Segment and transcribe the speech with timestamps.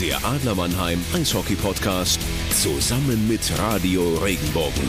[0.00, 2.20] Der Adler Mannheim Eishockey Podcast
[2.52, 4.84] zusammen mit Radio Regenbogen.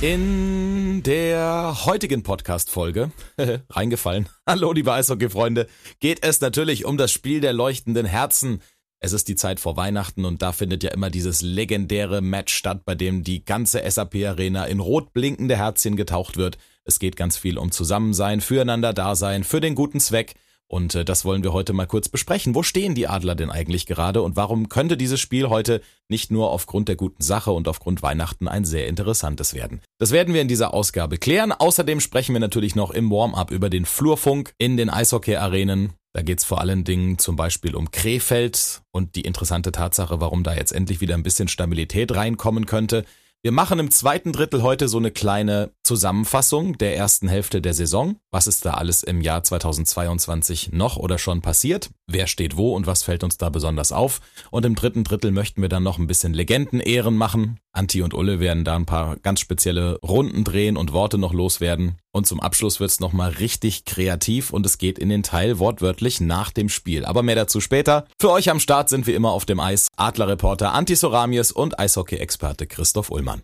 [0.00, 3.10] In der heutigen Podcast-Folge,
[3.70, 5.66] reingefallen, hallo liebe Eishockey-Freunde,
[5.98, 8.62] geht es natürlich um das Spiel der leuchtenden Herzen.
[9.00, 12.84] Es ist die Zeit vor Weihnachten und da findet ja immer dieses legendäre Match statt,
[12.84, 16.58] bei dem die ganze SAP-Arena in rot blinkende Herzchen getaucht wird.
[16.84, 20.36] Es geht ganz viel um Zusammensein, füreinander Dasein, für den guten Zweck.
[20.74, 22.56] Und äh, das wollen wir heute mal kurz besprechen.
[22.56, 26.50] Wo stehen die Adler denn eigentlich gerade und warum könnte dieses Spiel heute nicht nur
[26.50, 29.82] aufgrund der guten Sache und aufgrund Weihnachten ein sehr interessantes werden?
[30.00, 31.52] Das werden wir in dieser Ausgabe klären.
[31.52, 35.92] Außerdem sprechen wir natürlich noch im Warm-up über den Flurfunk in den Eishockey-Arenen.
[36.12, 40.56] Da geht's vor allen Dingen zum Beispiel um Krefeld und die interessante Tatsache, warum da
[40.56, 43.04] jetzt endlich wieder ein bisschen Stabilität reinkommen könnte.
[43.44, 48.16] Wir machen im zweiten Drittel heute so eine kleine Zusammenfassung der ersten Hälfte der Saison.
[48.30, 51.90] Was ist da alles im Jahr 2022 noch oder schon passiert?
[52.06, 54.22] Wer steht wo und was fällt uns da besonders auf?
[54.50, 57.58] Und im dritten Drittel möchten wir dann noch ein bisschen Legendenehren machen.
[57.72, 61.98] Anti und Ulle werden da ein paar ganz spezielle Runden drehen und Worte noch loswerden.
[62.14, 66.52] Und zum Abschluss wird's nochmal richtig kreativ und es geht in den Teil wortwörtlich nach
[66.52, 67.04] dem Spiel.
[67.04, 68.06] Aber mehr dazu später.
[68.20, 72.68] Für euch am Start sind wir immer auf dem Eis Adlerreporter Anti Soramies und Eishockey-Experte
[72.68, 73.42] Christoph Ullmann.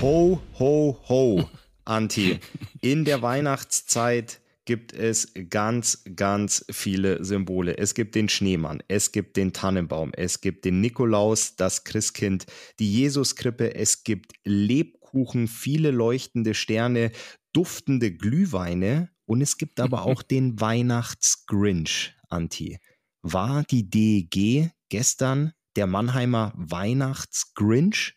[0.00, 1.48] Ho, ho, ho,
[1.84, 2.40] Anti.
[2.80, 7.78] In der Weihnachtszeit gibt es ganz, ganz viele Symbole.
[7.78, 12.46] Es gibt den Schneemann, es gibt den Tannenbaum, es gibt den Nikolaus, das Christkind,
[12.80, 14.32] die Jesuskrippe, es gibt
[15.12, 17.12] Lebkuchen, viele leuchtende Sterne,
[17.52, 22.78] duftende Glühweine und es gibt aber auch den Weihnachtsgrinch, Anti.
[23.22, 28.14] War die DEG gestern der Mannheimer Weihnachtsgrinch?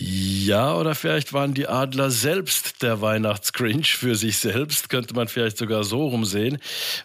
[0.00, 5.58] Ja, oder vielleicht waren die Adler selbst der Weihnachtsgrinch für sich selbst, könnte man vielleicht
[5.58, 6.58] sogar so rumsehen,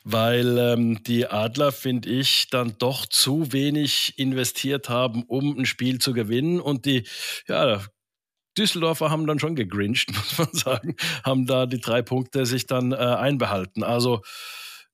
[0.03, 5.97] weil ähm, die Adler, finde ich, dann doch zu wenig investiert haben, um ein Spiel
[5.97, 7.07] zu gewinnen und die,
[7.47, 7.81] ja,
[8.57, 12.91] Düsseldorfer haben dann schon gegrincht, muss man sagen, haben da die drei Punkte sich dann
[12.91, 13.83] äh, einbehalten.
[13.83, 14.21] Also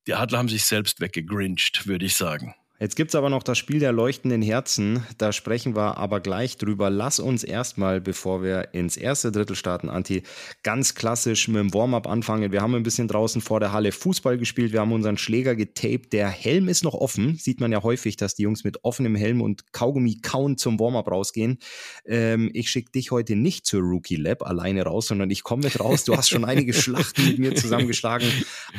[0.08, 2.56] die Adler haben sich selbst weggegrincht, würde ich sagen.
[2.82, 5.06] Jetzt gibt es aber noch das Spiel der leuchtenden Herzen.
[5.18, 6.90] Da sprechen wir aber gleich drüber.
[6.90, 10.24] Lass uns erstmal, bevor wir ins erste Drittel starten, Anti,
[10.64, 12.54] ganz klassisch mit dem Warm-up anfangen.
[12.54, 14.72] Wir haben ein bisschen draußen vor der Halle Fußball gespielt.
[14.72, 16.14] Wir haben unseren Schläger getaped.
[16.14, 17.36] Der Helm ist noch offen.
[17.36, 21.12] Sieht man ja häufig, dass die Jungs mit offenem Helm und Kaugummi kauen zum Warm-up
[21.12, 21.58] rausgehen.
[22.06, 25.82] Ähm, ich schicke dich heute nicht zur Rookie Lab alleine raus, sondern ich komme mit
[25.82, 26.06] raus.
[26.06, 28.32] Du hast schon einige Schlachten mit mir zusammengeschlagen.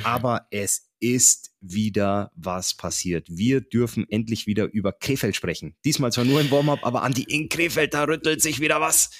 [0.05, 3.27] Aber es ist wieder was passiert.
[3.31, 5.75] Wir dürfen endlich wieder über Krefeld sprechen.
[5.85, 9.11] Diesmal zwar nur im Warm-up, aber an die in Krefeld, da rüttelt sich wieder was.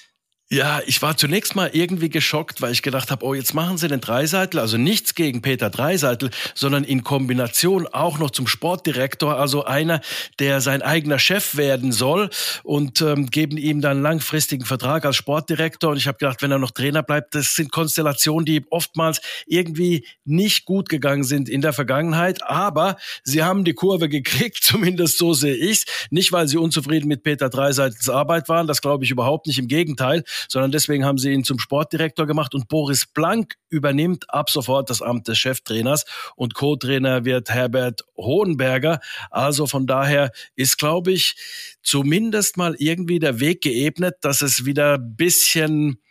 [0.53, 3.87] Ja, ich war zunächst mal irgendwie geschockt, weil ich gedacht habe, oh, jetzt machen sie
[3.87, 9.63] den Dreiseitel, also nichts gegen Peter Dreiseitel, sondern in Kombination auch noch zum Sportdirektor, also
[9.63, 10.01] einer,
[10.39, 12.29] der sein eigener Chef werden soll
[12.63, 15.91] und ähm, geben ihm dann einen langfristigen Vertrag als Sportdirektor.
[15.91, 20.05] Und ich habe gedacht, wenn er noch Trainer bleibt, das sind Konstellationen, die oftmals irgendwie
[20.25, 25.33] nicht gut gegangen sind in der Vergangenheit, aber sie haben die Kurve gekriegt, zumindest so
[25.33, 25.85] sehe ich's.
[26.09, 29.69] Nicht, weil sie unzufrieden mit Peter Dreiseitels Arbeit waren, das glaube ich überhaupt nicht, im
[29.69, 34.89] Gegenteil, sondern deswegen haben sie ihn zum Sportdirektor gemacht und Boris Blank übernimmt ab sofort
[34.89, 38.99] das Amt des Cheftrainers und Co-Trainer wird Herbert Hohenberger.
[39.29, 41.35] Also von daher ist, glaube ich,
[41.83, 46.01] zumindest mal irgendwie der Weg geebnet, dass es wieder bisschen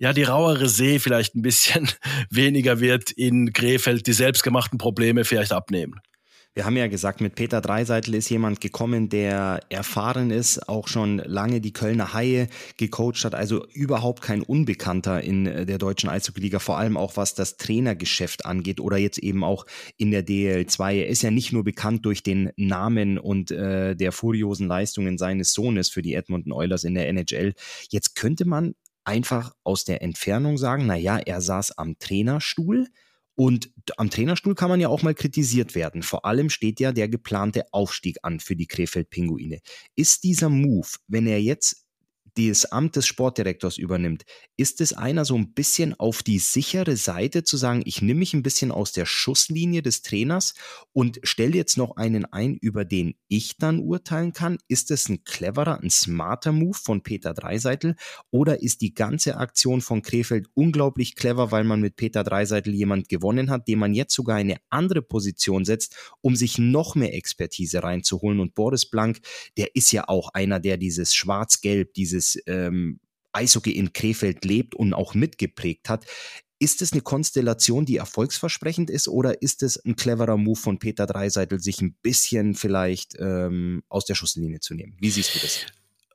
[0.00, 1.88] ja, die rauere See vielleicht ein bisschen
[2.30, 6.00] weniger wird in Krefeld, die selbstgemachten Probleme vielleicht abnehmen.
[6.58, 11.18] Wir haben ja gesagt, mit Peter Dreiseitel ist jemand gekommen, der erfahren ist, auch schon
[11.18, 16.76] lange die Kölner Haie gecoacht hat, also überhaupt kein Unbekannter in der deutschen Eishockey-Liga, vor
[16.76, 19.66] allem auch was das Trainergeschäft angeht oder jetzt eben auch
[19.98, 20.94] in der DL2.
[20.94, 25.52] Er ist ja nicht nur bekannt durch den Namen und äh, der furiosen Leistungen seines
[25.52, 27.54] Sohnes für die Edmonton Oilers in der NHL.
[27.88, 28.74] Jetzt könnte man
[29.04, 32.88] einfach aus der Entfernung sagen, na ja, er saß am Trainerstuhl,
[33.38, 36.02] und am Trainerstuhl kann man ja auch mal kritisiert werden.
[36.02, 39.60] Vor allem steht ja der geplante Aufstieg an für die Krefeld-Pinguine.
[39.94, 41.87] Ist dieser Move, wenn er jetzt
[42.46, 44.24] das Amt des Sportdirektors übernimmt,
[44.56, 48.34] ist es einer so ein bisschen auf die sichere Seite zu sagen, ich nehme mich
[48.34, 50.54] ein bisschen aus der Schusslinie des Trainers
[50.92, 54.58] und stelle jetzt noch einen ein, über den ich dann urteilen kann?
[54.68, 57.96] Ist es ein cleverer, ein smarter Move von Peter Dreiseitel?
[58.30, 63.08] Oder ist die ganze Aktion von Krefeld unglaublich clever, weil man mit Peter Dreiseitel jemand
[63.08, 67.82] gewonnen hat, den man jetzt sogar eine andere Position setzt, um sich noch mehr Expertise
[67.82, 68.40] reinzuholen?
[68.40, 69.20] Und Boris Blank,
[69.56, 73.00] der ist ja auch einer, der dieses Schwarz-Gelb, dieses ähm,
[73.32, 76.06] Eishockey in Krefeld lebt und auch mitgeprägt hat.
[76.60, 81.06] Ist es eine Konstellation, die erfolgsversprechend ist oder ist es ein cleverer Move von Peter
[81.06, 84.96] Dreiseitel, sich ein bisschen vielleicht ähm, aus der Schusslinie zu nehmen?
[84.98, 85.66] Wie siehst du das?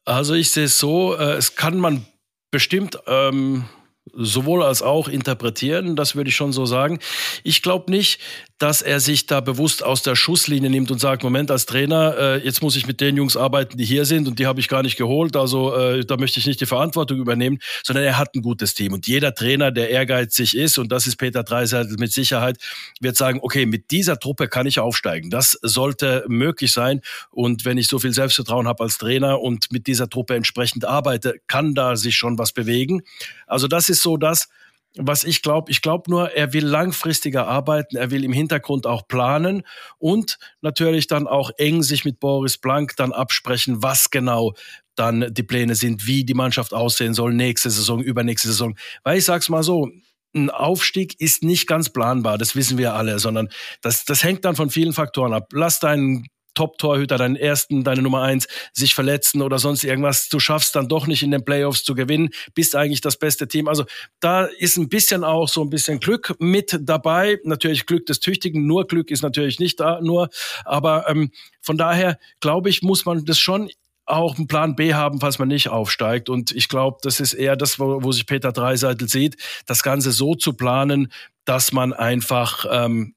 [0.04, 2.06] Also ich sehe es so, äh, es kann man
[2.52, 3.66] bestimmt ähm,
[4.12, 7.00] sowohl als auch interpretieren, das würde ich schon so sagen.
[7.44, 8.20] Ich glaube nicht,
[8.60, 12.46] dass er sich da bewusst aus der Schusslinie nimmt und sagt, Moment, als Trainer, äh,
[12.46, 14.84] jetzt muss ich mit den Jungs arbeiten, die hier sind und die habe ich gar
[14.84, 18.42] nicht geholt, also äh, da möchte ich nicht die Verantwortung übernehmen, sondern er hat ein
[18.42, 18.94] gutes Team.
[18.94, 22.58] Und jeder Trainer, der ehrgeizig ist, und das ist Peter Dreiseitel mit Sicherheit,
[23.02, 25.30] wird sagen, okay, mit dieser Truppe kann ich aufsteigen.
[25.30, 27.02] Das sollte möglich sein.
[27.32, 31.36] Und wenn ich so viel Selbstvertrauen habe als Trainer und mit dieser Truppe entsprechend arbeite,
[31.48, 33.02] kann da sich schon was bewegen.
[33.46, 34.48] Also das ist so das,
[34.96, 35.72] was ich glaube.
[35.72, 39.64] Ich glaube nur, er will langfristiger arbeiten, er will im Hintergrund auch planen
[39.98, 44.54] und natürlich dann auch eng sich mit Boris Blank dann absprechen, was genau
[44.96, 48.78] dann die Pläne sind, wie die Mannschaft aussehen soll nächste Saison, übernächste Saison.
[49.04, 49.90] Weil ich sag's mal so,
[50.36, 53.50] ein Aufstieg ist nicht ganz planbar, das wissen wir alle, sondern
[53.82, 55.50] das, das hängt dann von vielen Faktoren ab.
[55.54, 60.30] Lass deinen Top-Torhüter, deinen ersten, deine Nummer eins, sich verletzen oder sonst irgendwas.
[60.30, 63.68] Du schaffst dann doch nicht in den Playoffs zu gewinnen, bist eigentlich das beste Team.
[63.68, 63.86] Also
[64.20, 67.40] da ist ein bisschen auch so ein bisschen Glück mit dabei.
[67.44, 70.30] Natürlich Glück des Tüchtigen, nur Glück ist natürlich nicht da, nur.
[70.66, 73.70] Aber ähm, von daher glaube ich, muss man das schon
[74.06, 76.30] auch einen Plan B haben, falls man nicht aufsteigt.
[76.30, 80.12] Und ich glaube, das ist eher das, wo, wo sich Peter Dreiseitel sieht, das Ganze
[80.12, 81.12] so zu planen,
[81.46, 83.16] dass man einfach ähm,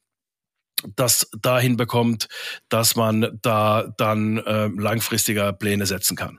[0.94, 2.28] das dahin bekommt,
[2.68, 6.38] dass man da dann äh, langfristiger Pläne setzen kann.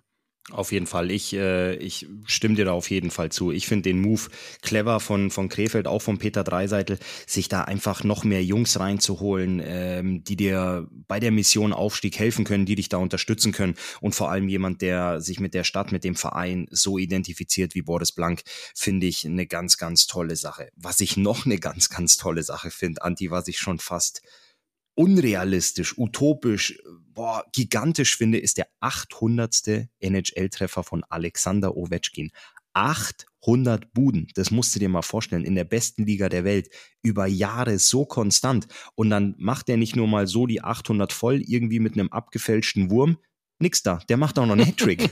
[0.52, 1.12] Auf jeden Fall.
[1.12, 3.52] Ich, äh, ich stimme dir da auf jeden Fall zu.
[3.52, 4.22] Ich finde den Move
[4.62, 9.62] clever von, von Krefeld, auch von Peter Dreiseitel, sich da einfach noch mehr Jungs reinzuholen,
[9.62, 13.76] ähm, die dir bei der Mission Aufstieg helfen können, die dich da unterstützen können.
[14.00, 17.82] Und vor allem jemand, der sich mit der Stadt, mit dem Verein so identifiziert wie
[17.82, 20.70] Boris Blank, finde ich eine ganz, ganz tolle Sache.
[20.78, 24.22] Was ich noch eine ganz, ganz tolle Sache finde, Anti, was ich schon fast
[24.96, 26.80] unrealistisch, utopisch,
[27.18, 29.88] boah, gigantisch finde, ist der 800.
[30.00, 32.30] NHL-Treffer von Alexander Ovechkin.
[32.74, 36.70] 800 Buden, das musst du dir mal vorstellen, in der besten Liga der Welt,
[37.02, 38.68] über Jahre so konstant.
[38.94, 42.92] Und dann macht er nicht nur mal so die 800 voll, irgendwie mit einem abgefälschten
[42.92, 43.18] Wurm,
[43.60, 44.00] nix da.
[44.10, 45.10] Der macht auch noch einen Hattrick.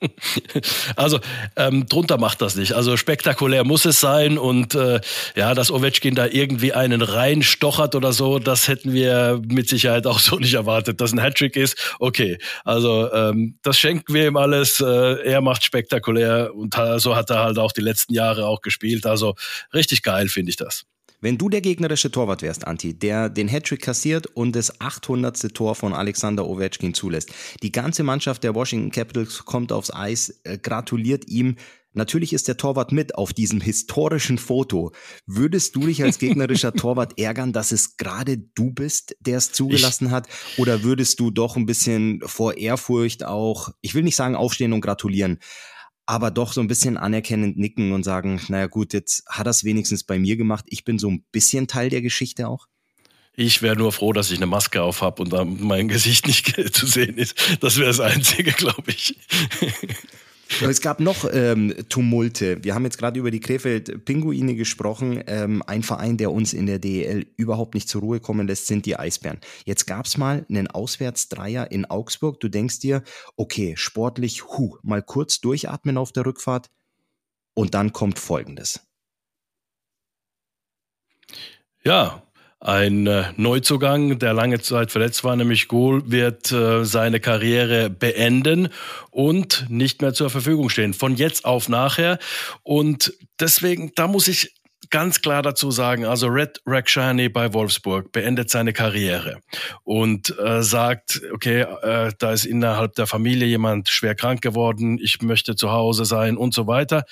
[0.96, 1.20] also
[1.56, 2.72] ähm, drunter macht das nicht.
[2.72, 5.00] Also spektakulär muss es sein und äh,
[5.36, 10.18] ja, dass Ovechkin da irgendwie einen reinstochert oder so, das hätten wir mit Sicherheit auch
[10.20, 11.00] so nicht erwartet.
[11.00, 12.38] Dass ein Hattrick ist, okay.
[12.64, 14.80] Also ähm, das schenken wir ihm alles.
[14.80, 19.06] Äh, er macht spektakulär und so hat er halt auch die letzten Jahre auch gespielt.
[19.06, 19.34] Also
[19.72, 20.84] richtig geil finde ich das.
[21.22, 25.54] Wenn du der gegnerische Torwart wärst, Anti, der den Hattrick kassiert und das 800.
[25.54, 27.30] Tor von Alexander Ovechkin zulässt,
[27.62, 31.54] die ganze Mannschaft der Washington Capitals kommt aufs Eis, äh, gratuliert ihm.
[31.92, 34.90] Natürlich ist der Torwart mit auf diesem historischen Foto.
[35.26, 40.10] Würdest du dich als gegnerischer Torwart ärgern, dass es gerade du bist, der es zugelassen
[40.10, 40.26] hat?
[40.56, 44.80] Oder würdest du doch ein bisschen vor Ehrfurcht auch, ich will nicht sagen aufstehen und
[44.80, 45.38] gratulieren,
[46.06, 50.04] aber doch so ein bisschen anerkennend nicken und sagen, naja gut, jetzt hat es wenigstens
[50.04, 50.64] bei mir gemacht.
[50.68, 52.66] Ich bin so ein bisschen Teil der Geschichte auch.
[53.34, 56.86] Ich wäre nur froh, dass ich eine Maske auf habe und mein Gesicht nicht zu
[56.86, 57.58] sehen ist.
[57.60, 59.16] Das wäre das Einzige, glaube ich.
[60.60, 62.62] Es gab noch ähm, Tumulte.
[62.62, 65.22] Wir haben jetzt gerade über die Krefeld-Pinguine gesprochen.
[65.26, 68.86] Ähm, ein Verein, der uns in der DEL überhaupt nicht zur Ruhe kommen lässt, sind
[68.86, 69.40] die Eisbären.
[69.64, 72.40] Jetzt gab es mal einen Auswärtsdreier in Augsburg.
[72.40, 73.02] Du denkst dir,
[73.36, 76.70] okay, sportlich, hu, mal kurz durchatmen auf der Rückfahrt.
[77.54, 78.80] Und dann kommt Folgendes.
[81.84, 82.22] Ja,
[82.62, 88.68] ein äh, Neuzugang, der lange Zeit verletzt war, nämlich Gohl, wird äh, seine Karriere beenden
[89.10, 90.94] und nicht mehr zur Verfügung stehen.
[90.94, 92.18] Von jetzt auf nachher.
[92.62, 94.54] Und deswegen, da muss ich
[94.90, 99.40] ganz klar dazu sagen, also Red Rakhshani bei Wolfsburg beendet seine Karriere
[99.82, 105.20] und äh, sagt, okay, äh, da ist innerhalb der Familie jemand schwer krank geworden, ich
[105.22, 107.04] möchte zu Hause sein und so weiter.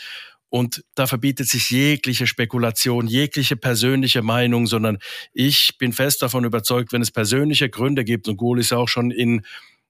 [0.50, 4.98] Und da verbietet sich jegliche Spekulation, jegliche persönliche Meinung, sondern
[5.32, 8.88] ich bin fest davon überzeugt, wenn es persönliche Gründe gibt, und Gol ist ja auch
[8.88, 9.42] schon in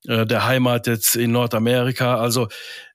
[0.07, 2.49] äh, der Heimat jetzt in Nordamerika, also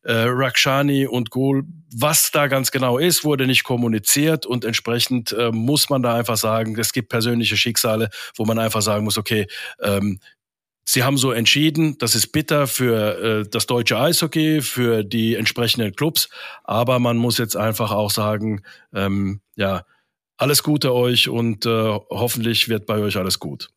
[0.04, 1.64] äh, Rakshani und Gol,
[1.96, 6.38] was da ganz genau ist, wurde nicht kommuniziert und entsprechend äh, muss man da einfach
[6.38, 9.48] sagen, es gibt persönliche Schicksale, wo man einfach sagen muss, okay,
[9.82, 10.20] ähm,
[10.88, 15.96] Sie haben so entschieden, das ist bitter für äh, das deutsche Eishockey, für die entsprechenden
[15.96, 16.30] Clubs,
[16.64, 18.62] aber man muss jetzt einfach auch sagen,
[18.94, 19.84] ähm, ja,
[20.38, 23.70] alles Gute euch und äh, hoffentlich wird bei euch alles gut.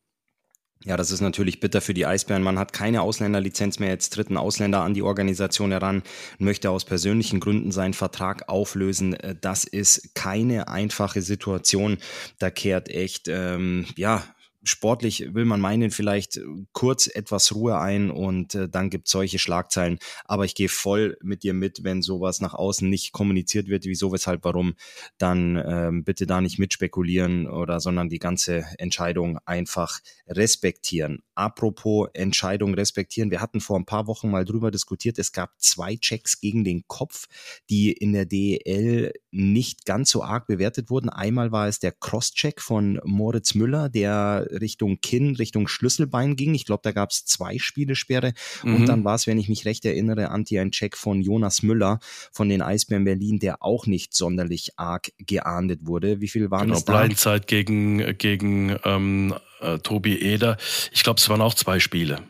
[0.84, 2.42] Ja, das ist natürlich bitter für die Eisbären.
[2.42, 3.88] Man hat keine Ausländerlizenz mehr.
[3.88, 6.02] Jetzt tritt ein Ausländer an die Organisation heran,
[6.38, 9.16] möchte aus persönlichen Gründen seinen Vertrag auflösen.
[9.40, 11.98] Das ist keine einfache Situation.
[12.38, 14.22] Da kehrt echt, ähm, ja,
[14.68, 19.12] sportlich will man meinen, vielleicht äh, kurz etwas Ruhe ein und äh, dann gibt es
[19.12, 19.98] solche Schlagzeilen.
[20.24, 24.12] Aber ich gehe voll mit dir mit, wenn sowas nach außen nicht kommuniziert wird, wieso,
[24.12, 24.74] weshalb, warum,
[25.18, 31.22] dann ähm, bitte da nicht mitspekulieren oder sondern die ganze Entscheidung einfach respektieren.
[31.34, 35.96] Apropos Entscheidung respektieren, wir hatten vor ein paar Wochen mal drüber diskutiert, es gab zwei
[35.96, 37.26] Checks gegen den Kopf,
[37.70, 41.08] die in der DEL nicht ganz so arg bewertet wurden.
[41.08, 46.54] Einmal war es der Crosscheck von Moritz Müller, der Richtung Kinn, Richtung Schlüsselbein ging.
[46.54, 48.32] Ich glaube, da gab es zwei Spielesperre.
[48.62, 48.74] Mhm.
[48.74, 51.98] Und dann war es, wenn ich mich recht erinnere, Anti ein Check von Jonas Müller
[52.32, 56.20] von den Eisbären Berlin, der auch nicht sonderlich arg geahndet wurde.
[56.20, 57.00] Wie viel waren genau, es da?
[57.00, 60.56] Blindzeit gegen, gegen ähm, äh, Tobi Eder.
[60.92, 62.22] Ich glaube, es waren auch zwei Spiele.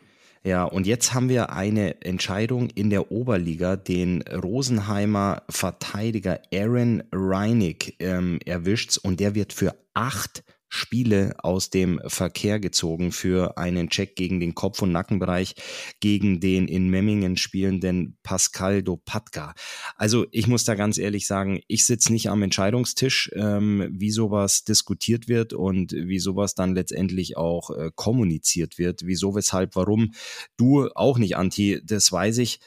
[0.45, 7.97] Ja, und jetzt haben wir eine Entscheidung in der Oberliga, den Rosenheimer Verteidiger Aaron Reinig
[7.99, 14.17] ähm, erwischt und der wird für acht Spiele aus dem Verkehr gezogen für einen Check
[14.17, 15.55] gegen den Kopf- und Nackenbereich
[16.01, 19.55] gegen den in Memmingen spielenden Pascal Dopatka.
[19.97, 24.65] Also ich muss da ganz ehrlich sagen, ich sitze nicht am Entscheidungstisch, ähm, wie sowas
[24.65, 29.03] diskutiert wird und wie sowas dann letztendlich auch äh, kommuniziert wird.
[29.05, 30.13] Wieso, weshalb, warum.
[30.57, 32.61] Du auch nicht, Anti, das weiß ich.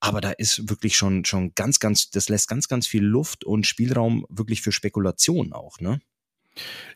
[0.00, 3.66] Aber da ist wirklich schon, schon ganz, ganz, das lässt ganz, ganz viel Luft und
[3.66, 6.00] Spielraum wirklich für Spekulation auch, ne?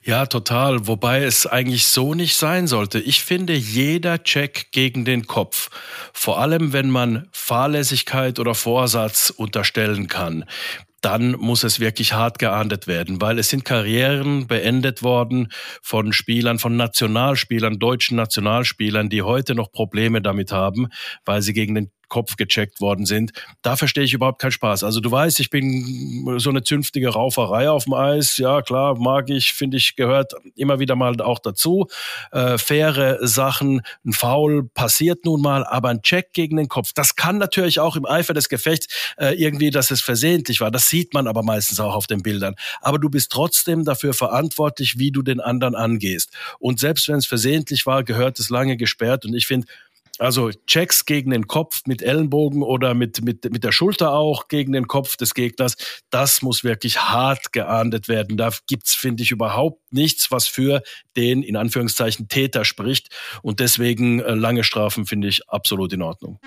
[0.07, 0.87] Ja, total.
[0.87, 3.01] Wobei es eigentlich so nicht sein sollte.
[3.01, 5.71] Ich finde, jeder Check gegen den Kopf,
[6.13, 10.45] vor allem wenn man Fahrlässigkeit oder Vorsatz unterstellen kann,
[11.01, 15.49] dann muss es wirklich hart geahndet werden, weil es sind Karrieren beendet worden
[15.83, 20.89] von Spielern, von Nationalspielern, deutschen Nationalspielern, die heute noch Probleme damit haben,
[21.27, 23.33] weil sie gegen den Kopf gecheckt worden sind.
[23.63, 24.85] Da verstehe ich überhaupt keinen Spaß.
[24.85, 28.37] Also du weißt, ich bin so eine zünftige Rauferei auf dem Eis.
[28.37, 31.89] Ja, klar, mag ich, finde ich, gehört immer wieder mal auch dazu.
[32.31, 37.17] Äh, faire Sachen, ein Foul passiert nun mal, aber ein Check gegen den Kopf, das
[37.17, 38.87] kann natürlich auch im Eifer des Gefechts
[39.19, 40.71] äh, irgendwie, dass es versehentlich war.
[40.71, 42.55] Das sieht man aber meistens auch auf den Bildern.
[42.81, 46.31] Aber du bist trotzdem dafür verantwortlich, wie du den anderen angehst.
[46.61, 49.25] Und selbst wenn es versehentlich war, gehört es lange gesperrt.
[49.25, 49.67] Und ich finde,
[50.19, 54.73] also Checks gegen den Kopf mit Ellenbogen oder mit, mit, mit der Schulter auch gegen
[54.73, 55.77] den Kopf des Gegners,
[56.11, 58.37] das muss wirklich hart geahndet werden.
[58.37, 60.83] Da gibt's finde ich, überhaupt nichts, was für
[61.17, 63.09] den in Anführungszeichen Täter spricht.
[63.43, 66.39] Und deswegen äh, lange Strafen finde ich absolut in Ordnung.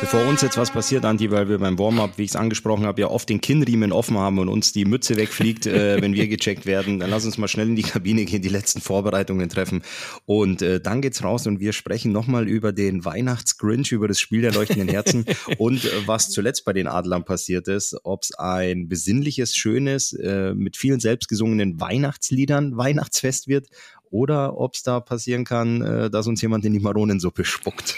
[0.00, 3.00] Bevor uns jetzt was passiert, Anti, weil wir beim Warm-up, wie ich es angesprochen habe,
[3.00, 6.66] ja oft den Kinnriemen offen haben und uns die Mütze wegfliegt, äh, wenn wir gecheckt
[6.66, 9.82] werden, dann lass uns mal schnell in die Kabine gehen, die letzten Vorbereitungen treffen.
[10.24, 14.42] Und äh, dann geht's raus und wir sprechen nochmal über den Weihnachtsgrinch, über das Spiel
[14.42, 15.24] der leuchtenden Herzen
[15.58, 20.54] und äh, was zuletzt bei den Adlern passiert ist, ob es ein besinnliches, schönes, äh,
[20.54, 23.66] mit vielen selbstgesungenen Weihnachtsliedern Weihnachtsfest wird
[24.10, 27.96] oder ob es da passieren kann, äh, dass uns jemand in die Maronensuppe spuckt.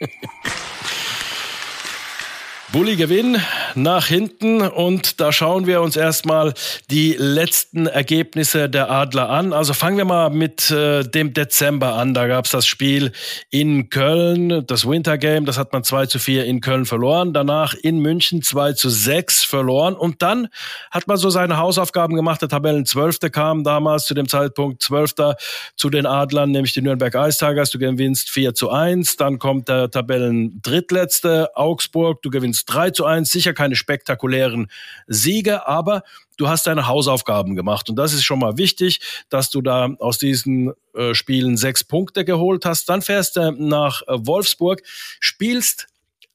[2.72, 3.40] Bulli Gewinn
[3.76, 6.52] nach hinten und da schauen wir uns erstmal
[6.90, 9.52] die letzten Ergebnisse der Adler an.
[9.52, 12.12] Also fangen wir mal mit äh, dem Dezember an.
[12.12, 13.12] Da gab es das Spiel
[13.50, 17.32] in Köln, das Winter Game, das hat man 2 zu 4 in Köln verloren.
[17.32, 20.48] Danach in München 2 zu 6 verloren und dann
[20.90, 22.42] hat man so seine Hausaufgaben gemacht.
[22.42, 25.36] Der Tabellenzwölfte kam damals zu dem Zeitpunkt Zwölfter
[25.76, 27.70] zu den Adlern, nämlich die Nürnberg Ice Tigers.
[27.70, 29.16] Du gewinnst 4 zu 1.
[29.16, 32.22] Dann kommt der Tabellendrittletzte Augsburg.
[32.22, 34.68] Du gewinnst 3 zu 1, sicher keine spektakulären
[35.06, 36.02] Siege, aber
[36.36, 37.88] du hast deine Hausaufgaben gemacht.
[37.90, 42.24] Und das ist schon mal wichtig, dass du da aus diesen äh, Spielen sechs Punkte
[42.24, 42.88] geholt hast.
[42.88, 44.82] Dann fährst du nach äh, Wolfsburg,
[45.20, 45.88] spielst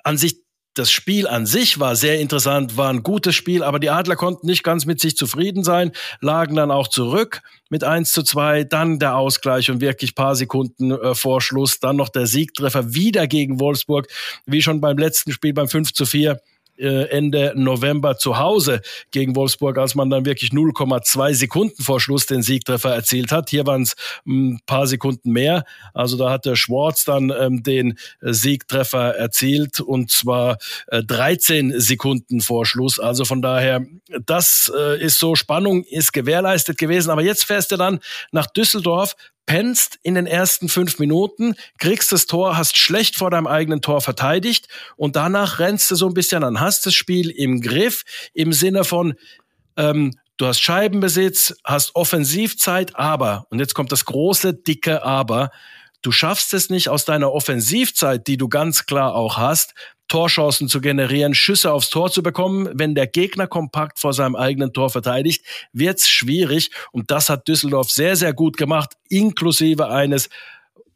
[0.03, 0.40] an sich
[0.73, 4.47] das Spiel an sich war sehr interessant, war ein gutes Spiel, aber die Adler konnten
[4.47, 8.99] nicht ganz mit sich zufrieden sein, lagen dann auch zurück mit 1 zu 2, dann
[8.99, 13.59] der Ausgleich und wirklich paar Sekunden äh, vor Schluss, dann noch der Siegtreffer wieder gegen
[13.59, 14.07] Wolfsburg,
[14.45, 16.39] wie schon beim letzten Spiel beim 5 zu 4
[16.81, 22.25] äh, Ende November zu Hause gegen Wolfsburg, als man dann wirklich 0,2 Sekunden vor Schluss
[22.25, 23.49] den Siegtreffer erzielt hat.
[23.49, 23.95] Hier waren es
[24.25, 25.63] ein paar Sekunden mehr.
[25.93, 30.57] Also da hat der Schwarz dann ähm, den Siegtreffer erzielt und zwar
[30.87, 32.99] äh, 13 Sekunden vor Schluss.
[32.99, 33.85] Also von daher,
[34.25, 37.11] das äh, ist so, Spannung ist gewährleistet gewesen.
[37.11, 37.99] Aber jetzt fährst du dann
[38.31, 43.47] nach Düsseldorf, pennst in den ersten fünf Minuten, kriegst das Tor, hast schlecht vor deinem
[43.47, 47.61] eigenen Tor verteidigt und danach rennst du so ein bisschen an, hast das Spiel im
[47.61, 49.15] Griff im Sinne von,
[49.77, 55.51] ähm, du hast Scheibenbesitz, hast Offensivzeit, aber, und jetzt kommt das große, dicke Aber,
[56.01, 59.73] du schaffst es nicht aus deiner Offensivzeit, die du ganz klar auch hast,
[60.11, 62.67] Torchancen zu generieren, Schüsse aufs Tor zu bekommen.
[62.73, 66.69] Wenn der Gegner kompakt vor seinem eigenen Tor verteidigt, wird's schwierig.
[66.91, 70.27] Und das hat Düsseldorf sehr, sehr gut gemacht, inklusive eines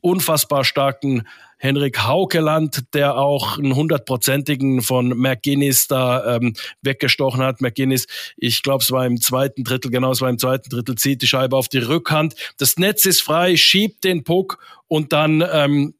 [0.02, 1.26] unfassbar starken
[1.58, 7.62] Henrik Haukeland, der auch einen hundertprozentigen von McGuinness da ähm, weggestochen hat.
[7.62, 11.22] McGuinness, ich glaube, es war im zweiten Drittel, genau, es war im zweiten Drittel, zieht
[11.22, 12.36] die Scheibe auf die Rückhand.
[12.58, 14.58] Das Netz ist frei, schiebt den Puck
[14.90, 15.94] und dann ähm,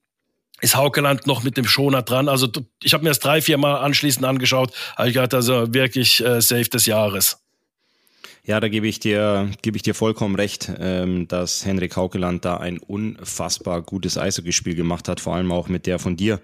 [0.62, 2.30] ist Haukeland noch mit dem Schoner dran.
[2.30, 2.48] Also
[2.82, 4.72] ich habe mir das drei, vier Mal anschließend angeschaut.
[4.96, 7.38] Aber ich hatte also wirklich äh, Safe des Jahres.
[8.44, 12.58] Ja, da gebe ich dir, gebe ich dir vollkommen recht, ähm, dass Henrik Haukeland da
[12.58, 16.40] ein unfassbar gutes Eishockeyspiel gemacht hat, vor allem auch mit der von dir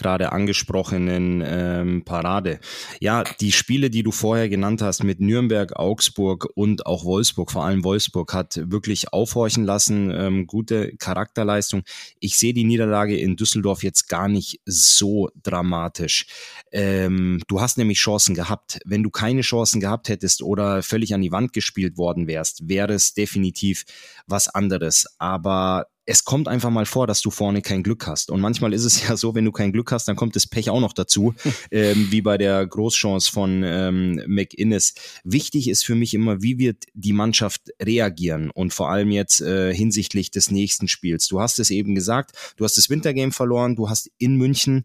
[0.00, 2.58] gerade angesprochenen ähm, Parade.
[3.00, 7.64] Ja, die Spiele, die du vorher genannt hast mit Nürnberg, Augsburg und auch Wolfsburg, vor
[7.64, 11.82] allem Wolfsburg, hat wirklich aufhorchen lassen, ähm, gute Charakterleistung.
[12.18, 16.26] Ich sehe die Niederlage in Düsseldorf jetzt gar nicht so dramatisch.
[16.72, 18.80] Ähm, du hast nämlich Chancen gehabt.
[18.86, 22.94] Wenn du keine Chancen gehabt hättest oder völlig an die Wand gespielt worden wärst, wäre
[22.94, 23.84] es definitiv
[24.26, 25.06] was anderes.
[25.18, 28.30] Aber es kommt einfach mal vor, dass du vorne kein Glück hast.
[28.30, 30.70] Und manchmal ist es ja so, wenn du kein Glück hast, dann kommt das Pech
[30.70, 31.34] auch noch dazu,
[31.70, 34.94] ähm, wie bei der Großchance von ähm, McInnes.
[35.24, 39.74] Wichtig ist für mich immer, wie wird die Mannschaft reagieren und vor allem jetzt äh,
[39.74, 41.28] hinsichtlich des nächsten Spiels.
[41.28, 44.84] Du hast es eben gesagt, du hast das Wintergame verloren, du hast in München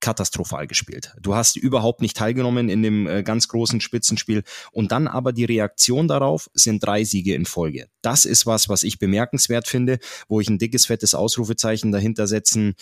[0.00, 1.14] katastrophal gespielt.
[1.20, 5.44] Du hast überhaupt nicht teilgenommen in dem äh, ganz großen Spitzenspiel und dann aber die
[5.44, 7.88] Reaktion darauf sind drei Siege in Folge.
[8.02, 12.74] Das ist was, was ich bemerkenswert finde, wo ich ein dickes, fettes Ausrufezeichen dahinter setzen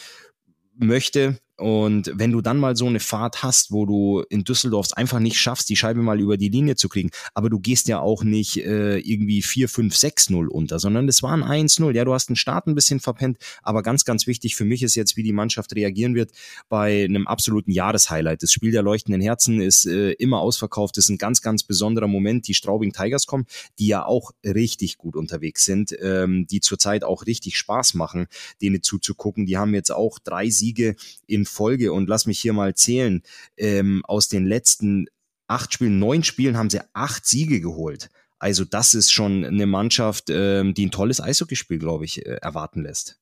[0.75, 1.39] möchte.
[1.57, 5.39] Und wenn du dann mal so eine Fahrt hast, wo du in Düsseldorf einfach nicht
[5.39, 8.59] schaffst, die Scheibe mal über die Linie zu kriegen, aber du gehst ja auch nicht
[8.59, 11.93] äh, irgendwie 4, 5, 6-0 unter, sondern es waren 1-0.
[11.93, 14.97] Ja, du hast den Start ein bisschen verpennt, aber ganz, ganz wichtig für mich ist
[14.97, 16.33] jetzt, wie die Mannschaft reagieren wird
[16.69, 18.43] bei einem absoluten Jahreshighlight.
[18.43, 22.09] Das Spiel der leuchtenden Herzen ist äh, immer ausverkauft, das ist ein ganz, ganz besonderer
[22.09, 22.49] Moment.
[22.49, 23.47] Die Straubing Tigers kommen,
[23.79, 28.27] die ja auch richtig gut unterwegs sind, ähm, die zurzeit auch richtig Spaß machen,
[28.61, 29.47] denen zuzugucken.
[29.47, 30.97] Die haben jetzt auch drei Siege
[31.27, 33.23] in Folge und lass mich hier mal zählen,
[33.57, 35.07] ähm, aus den letzten
[35.49, 38.11] acht Spielen, neun Spielen haben sie acht Siege geholt.
[38.39, 42.83] Also das ist schon eine Mannschaft, ähm, die ein tolles Eishockeyspiel, glaube ich, äh, erwarten
[42.83, 43.19] lässt.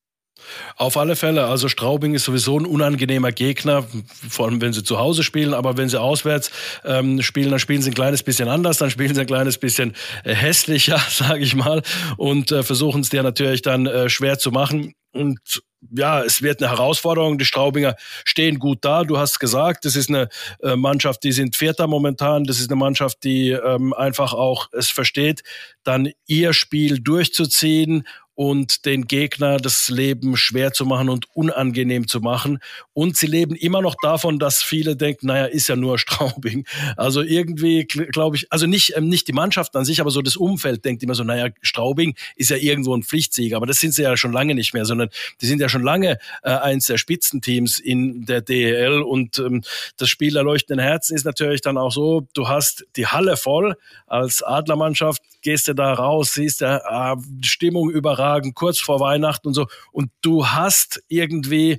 [0.77, 1.47] Auf alle Fälle.
[1.47, 3.87] Also Straubing ist sowieso ein unangenehmer Gegner,
[4.29, 5.55] vor allem wenn sie zu Hause spielen.
[5.55, 6.51] Aber wenn sie auswärts
[6.85, 9.95] ähm, spielen, dann spielen sie ein kleines bisschen anders, dann spielen sie ein kleines bisschen
[10.25, 11.83] äh, hässlicher, sage ich mal,
[12.17, 14.95] und äh, versuchen es dir natürlich dann äh, schwer zu machen.
[15.13, 17.39] Und ja, es wird eine Herausforderung.
[17.39, 19.05] Die Straubinger stehen gut da.
[19.05, 20.29] Du hast gesagt, das ist eine
[20.63, 22.45] äh, Mannschaft, die sind Vierter momentan.
[22.45, 25.43] Das ist eine Mannschaft, die ähm, einfach auch es versteht,
[25.83, 32.21] dann ihr Spiel durchzuziehen und den Gegner das Leben schwer zu machen und unangenehm zu
[32.21, 32.59] machen.
[32.93, 36.67] Und sie leben immer noch davon, dass viele denken, naja, ist ja nur Straubing.
[36.97, 40.37] Also irgendwie glaube ich, also nicht, ähm, nicht die Mannschaft an sich, aber so das
[40.37, 44.03] Umfeld denkt immer so, naja, Straubing ist ja irgendwo ein Pflichtsieger, aber das sind sie
[44.03, 47.79] ja schon lange nicht mehr, sondern die sind ja schon lange äh, eins der Spitzenteams
[47.79, 49.63] in der DEL und ähm,
[49.97, 53.77] das Spiel der leuchtenden Herzen ist natürlich dann auch so, du hast die Halle voll
[54.07, 59.55] als Adlermannschaft, gehst du da raus, siehst der äh, Stimmung überragend, kurz vor Weihnachten und
[59.55, 59.67] so.
[59.93, 61.79] Und du hast irgendwie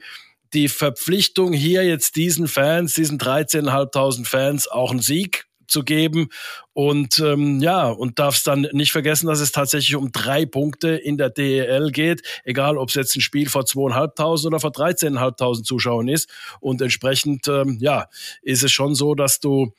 [0.53, 6.29] die Verpflichtung, hier jetzt diesen Fans, diesen 13.500 Fans auch einen Sieg zu geben.
[6.73, 11.17] Und ähm, ja, und darfst dann nicht vergessen, dass es tatsächlich um drei Punkte in
[11.17, 16.07] der DEL geht, egal ob es jetzt ein Spiel vor zweieinhalbtausend oder vor 13.500 Zuschauern
[16.07, 16.29] ist.
[16.59, 18.07] Und entsprechend, ähm, ja,
[18.41, 19.73] ist es schon so, dass du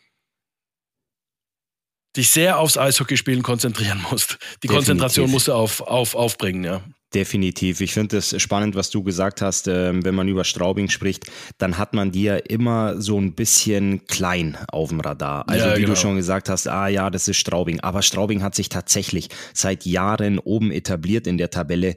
[2.16, 4.32] dich sehr aufs Eishockeyspielen konzentrieren musst.
[4.32, 4.70] Die Definitiv.
[4.70, 6.82] Konzentration musst du auf, auf, aufbringen, ja.
[7.14, 7.80] Definitiv.
[7.80, 9.68] Ich finde es spannend, was du gesagt hast.
[9.68, 11.24] Ähm, wenn man über Straubing spricht,
[11.56, 15.48] dann hat man die ja immer so ein bisschen klein auf dem Radar.
[15.48, 15.94] Also ja, wie genau.
[15.94, 17.80] du schon gesagt hast, ah ja, das ist Straubing.
[17.80, 21.94] Aber Straubing hat sich tatsächlich seit Jahren oben etabliert in der Tabelle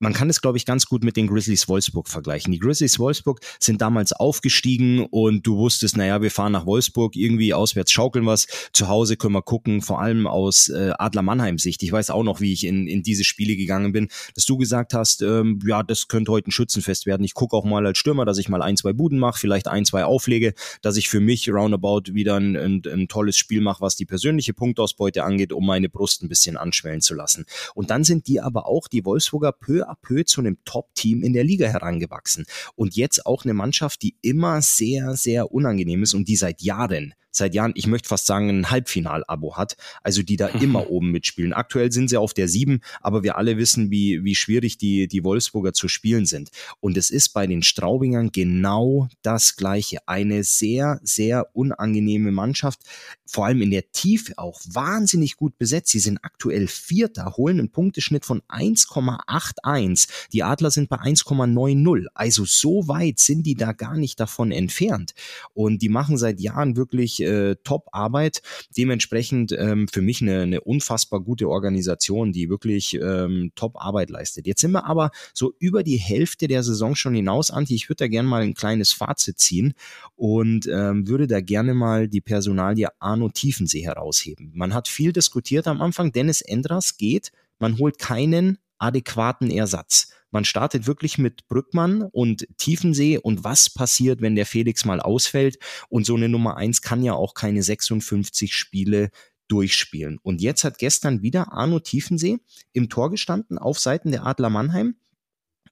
[0.00, 2.52] man kann es, glaube ich, ganz gut mit den Grizzlies Wolfsburg vergleichen.
[2.52, 7.52] Die Grizzlies Wolfsburg sind damals aufgestiegen und du wusstest, naja, wir fahren nach Wolfsburg, irgendwie
[7.52, 11.82] auswärts schaukeln was, zu Hause können wir gucken, vor allem aus äh, Adler Mannheim Sicht.
[11.82, 14.94] Ich weiß auch noch, wie ich in, in diese Spiele gegangen bin, dass du gesagt
[14.94, 17.22] hast, ähm, ja, das könnte heute ein Schützenfest werden.
[17.22, 19.84] Ich gucke auch mal als Stürmer, dass ich mal ein, zwei Buden mache, vielleicht ein,
[19.84, 23.96] zwei auflege, dass ich für mich roundabout wieder ein, ein, ein tolles Spiel mache, was
[23.96, 27.44] die persönliche Punktausbeute angeht, um meine Brust ein bisschen anschwellen zu lassen.
[27.74, 31.32] Und dann sind die aber auch, die Wolfsburger, peu à peu zu einem Top-Team in
[31.32, 32.46] der Liga herangewachsen.
[32.76, 37.14] Und jetzt auch eine Mannschaft, die immer sehr, sehr unangenehm ist und die seit Jahren
[37.30, 41.52] seit Jahren, ich möchte fast sagen, ein Halbfinal-Abo hat, also die da immer oben mitspielen.
[41.52, 45.24] Aktuell sind sie auf der sieben, aber wir alle wissen, wie, wie schwierig die, die
[45.24, 46.50] Wolfsburger zu spielen sind.
[46.80, 49.98] Und es ist bei den Straubingern genau das Gleiche.
[50.06, 52.80] Eine sehr, sehr unangenehme Mannschaft,
[53.26, 55.92] vor allem in der Tiefe auch wahnsinnig gut besetzt.
[55.92, 60.08] Sie sind aktuell Vierter, holen einen Punkteschnitt von 1,81.
[60.32, 62.06] Die Adler sind bei 1,90.
[62.14, 65.14] Also so weit sind die da gar nicht davon entfernt.
[65.54, 68.42] Und die machen seit Jahren wirklich äh, Top-Arbeit.
[68.76, 74.46] Dementsprechend ähm, für mich eine, eine unfassbar gute Organisation, die wirklich ähm, Top-Arbeit leistet.
[74.46, 77.74] Jetzt sind wir aber so über die Hälfte der Saison schon hinaus, Anti.
[77.74, 79.74] Ich würde da gerne mal ein kleines Fazit ziehen
[80.16, 84.52] und ähm, würde da gerne mal die Personalie Arno Tiefensee herausheben.
[84.54, 86.12] Man hat viel diskutiert am Anfang.
[86.12, 90.08] Dennis Endras geht, man holt keinen adäquaten Ersatz.
[90.30, 95.58] Man startet wirklich mit Brückmann und Tiefensee und was passiert, wenn der Felix mal ausfällt?
[95.88, 99.10] Und so eine Nummer eins kann ja auch keine 56 Spiele
[99.48, 100.18] durchspielen.
[100.22, 102.38] Und jetzt hat gestern wieder Arno Tiefensee
[102.72, 104.94] im Tor gestanden auf Seiten der Adler Mannheim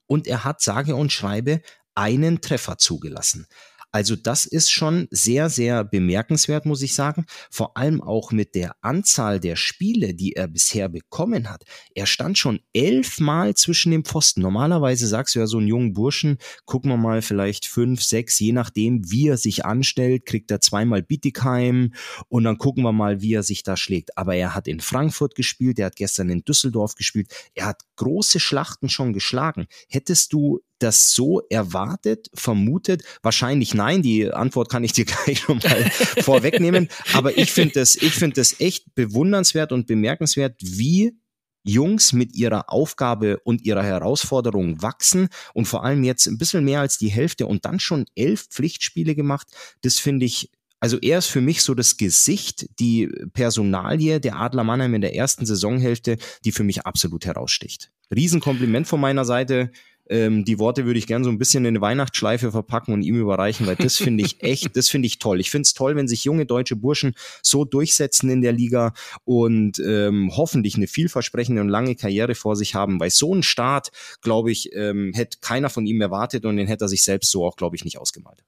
[0.07, 1.63] und er hat sage und schreibe
[1.95, 3.47] einen Treffer zugelassen.
[3.91, 7.25] Also das ist schon sehr, sehr bemerkenswert, muss ich sagen.
[7.51, 11.65] Vor allem auch mit der Anzahl der Spiele, die er bisher bekommen hat.
[11.95, 14.43] Er stand schon elfmal zwischen dem Pfosten.
[14.43, 18.53] Normalerweise sagst du ja so einen jungen Burschen, gucken wir mal vielleicht fünf, sechs, je
[18.53, 21.95] nachdem, wie er sich anstellt, kriegt er zweimal Bietigheim
[22.29, 24.17] und dann gucken wir mal, wie er sich da schlägt.
[24.19, 28.41] Aber er hat in Frankfurt gespielt, er hat gestern in Düsseldorf gespielt, er hat große
[28.41, 29.67] Schlachten schon geschlagen.
[29.89, 33.03] Hättest du das so erwartet, vermutet?
[33.23, 34.03] Wahrscheinlich nein.
[34.03, 35.91] Die Antwort kann ich dir gleich schon mal
[36.23, 36.89] vorwegnehmen.
[37.13, 41.19] Aber ich finde das, ich finde das echt bewundernswert und bemerkenswert, wie
[41.65, 46.81] Jungs mit ihrer Aufgabe und ihrer Herausforderung wachsen und vor allem jetzt ein bisschen mehr
[46.81, 49.49] als die Hälfte und dann schon elf Pflichtspiele gemacht.
[49.83, 54.65] Das finde ich also er ist für mich so das Gesicht, die Personalie der Adler
[54.65, 57.91] Mannheim in der ersten Saisonhälfte, die für mich absolut heraussticht.
[58.15, 59.71] Riesenkompliment von meiner Seite.
[60.11, 63.17] Ähm, die Worte würde ich gerne so ein bisschen in eine Weihnachtsschleife verpacken und ihm
[63.17, 65.39] überreichen, weil das finde ich echt, das finde ich toll.
[65.39, 69.79] Ich finde es toll, wenn sich junge deutsche Burschen so durchsetzen in der Liga und
[69.81, 73.91] ähm, hoffentlich eine vielversprechende und lange Karriere vor sich haben, weil so ein Start,
[74.23, 77.45] glaube ich, ähm, hätte keiner von ihm erwartet und den hätte er sich selbst so
[77.45, 78.45] auch, glaube ich, nicht ausgemalt.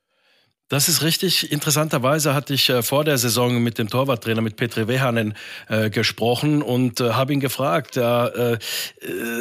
[0.71, 1.51] Das ist richtig.
[1.51, 5.35] Interessanterweise hatte ich äh, vor der Saison mit dem Torwarttrainer, mit Petri Wehanen,
[5.69, 8.59] äh, gesprochen und äh, habe ihn gefragt, ja, äh, äh,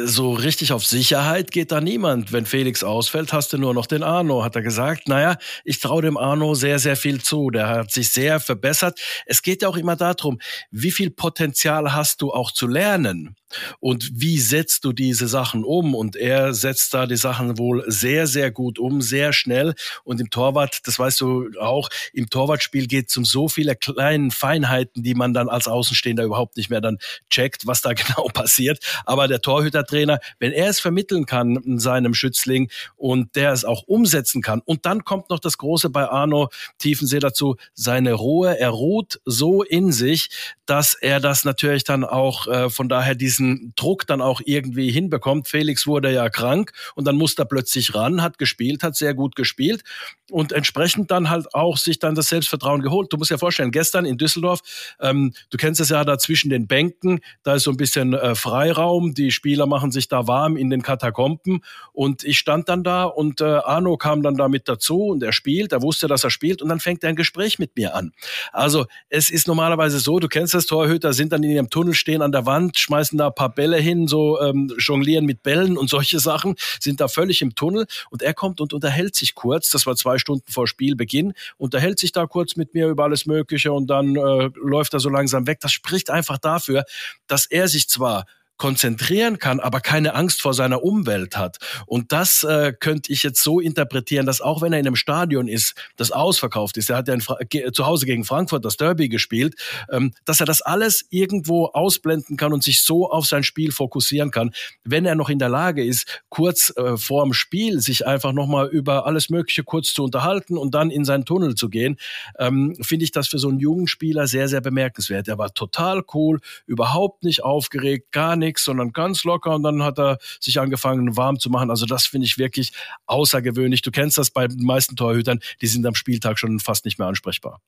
[0.06, 2.32] so richtig auf Sicherheit geht da niemand.
[2.32, 4.42] Wenn Felix ausfällt, hast du nur noch den Arno.
[4.42, 7.50] Hat er gesagt, naja, ich traue dem Arno sehr, sehr viel zu.
[7.50, 8.98] Der hat sich sehr verbessert.
[9.24, 10.40] Es geht ja auch immer darum,
[10.72, 13.36] wie viel Potenzial hast du auch zu lernen?
[13.80, 15.94] Und wie setzt du diese Sachen um?
[15.94, 19.74] Und er setzt da die Sachen wohl sehr, sehr gut um, sehr schnell.
[20.04, 24.30] Und im Torwart, das weißt du auch, im Torwartspiel geht es um so viele kleinen
[24.30, 28.78] Feinheiten, die man dann als Außenstehender überhaupt nicht mehr dann checkt, was da genau passiert.
[29.04, 33.82] Aber der Torhütertrainer, wenn er es vermitteln kann in seinem Schützling und der es auch
[33.86, 38.70] umsetzen kann, und dann kommt noch das Große bei Arno Tiefensee dazu, seine Ruhe, er
[38.70, 40.30] ruht so in sich,
[40.66, 43.39] dass er das natürlich dann auch äh, von daher diesen
[43.76, 45.48] Druck dann auch irgendwie hinbekommt.
[45.48, 49.36] Felix wurde ja krank und dann musste er plötzlich ran, hat gespielt, hat sehr gut
[49.36, 49.82] gespielt
[50.30, 53.12] und entsprechend dann halt auch sich dann das Selbstvertrauen geholt.
[53.12, 54.60] Du musst dir vorstellen, gestern in Düsseldorf,
[55.00, 58.34] ähm, du kennst es ja da zwischen den Bänken, da ist so ein bisschen äh,
[58.34, 63.04] Freiraum, die Spieler machen sich da warm in den Katakomben und ich stand dann da
[63.04, 66.30] und äh, Arno kam dann da mit dazu und er spielt, er wusste, dass er
[66.30, 68.12] spielt und dann fängt er ein Gespräch mit mir an.
[68.52, 72.22] Also es ist normalerweise so, du kennst das, Torhüter sind dann in ihrem Tunnel, stehen
[72.22, 75.88] an der Wand, schmeißen da ein paar Bälle hin, so ähm, jonglieren mit Bällen und
[75.90, 77.86] solche Sachen, sind da völlig im Tunnel.
[78.10, 82.12] Und er kommt und unterhält sich kurz, das war zwei Stunden vor Spielbeginn, unterhält sich
[82.12, 85.58] da kurz mit mir über alles Mögliche und dann äh, läuft er so langsam weg.
[85.60, 86.84] Das spricht einfach dafür,
[87.26, 88.26] dass er sich zwar
[88.60, 91.56] konzentrieren kann, aber keine Angst vor seiner Umwelt hat.
[91.86, 95.48] Und das äh, könnte ich jetzt so interpretieren, dass auch wenn er in einem Stadion
[95.48, 99.54] ist, das ausverkauft ist, er hat ja zu Hause gegen Frankfurt das Derby gespielt,
[99.90, 104.30] ähm, dass er das alles irgendwo ausblenden kann und sich so auf sein Spiel fokussieren
[104.30, 104.50] kann,
[104.84, 108.68] wenn er noch in der Lage ist, kurz äh, vor dem Spiel sich einfach nochmal
[108.68, 111.96] über alles Mögliche kurz zu unterhalten und dann in seinen Tunnel zu gehen,
[112.38, 115.28] ähm, finde ich das für so einen jungen Spieler sehr, sehr bemerkenswert.
[115.28, 119.82] Er war total cool, überhaupt nicht aufgeregt, gar nicht nichts, sondern ganz locker und dann
[119.82, 121.70] hat er sich angefangen warm zu machen.
[121.70, 122.72] Also das finde ich wirklich
[123.06, 123.82] außergewöhnlich.
[123.82, 127.08] Du kennst das bei den meisten Torhütern, die sind am Spieltag schon fast nicht mehr
[127.08, 127.60] ansprechbar.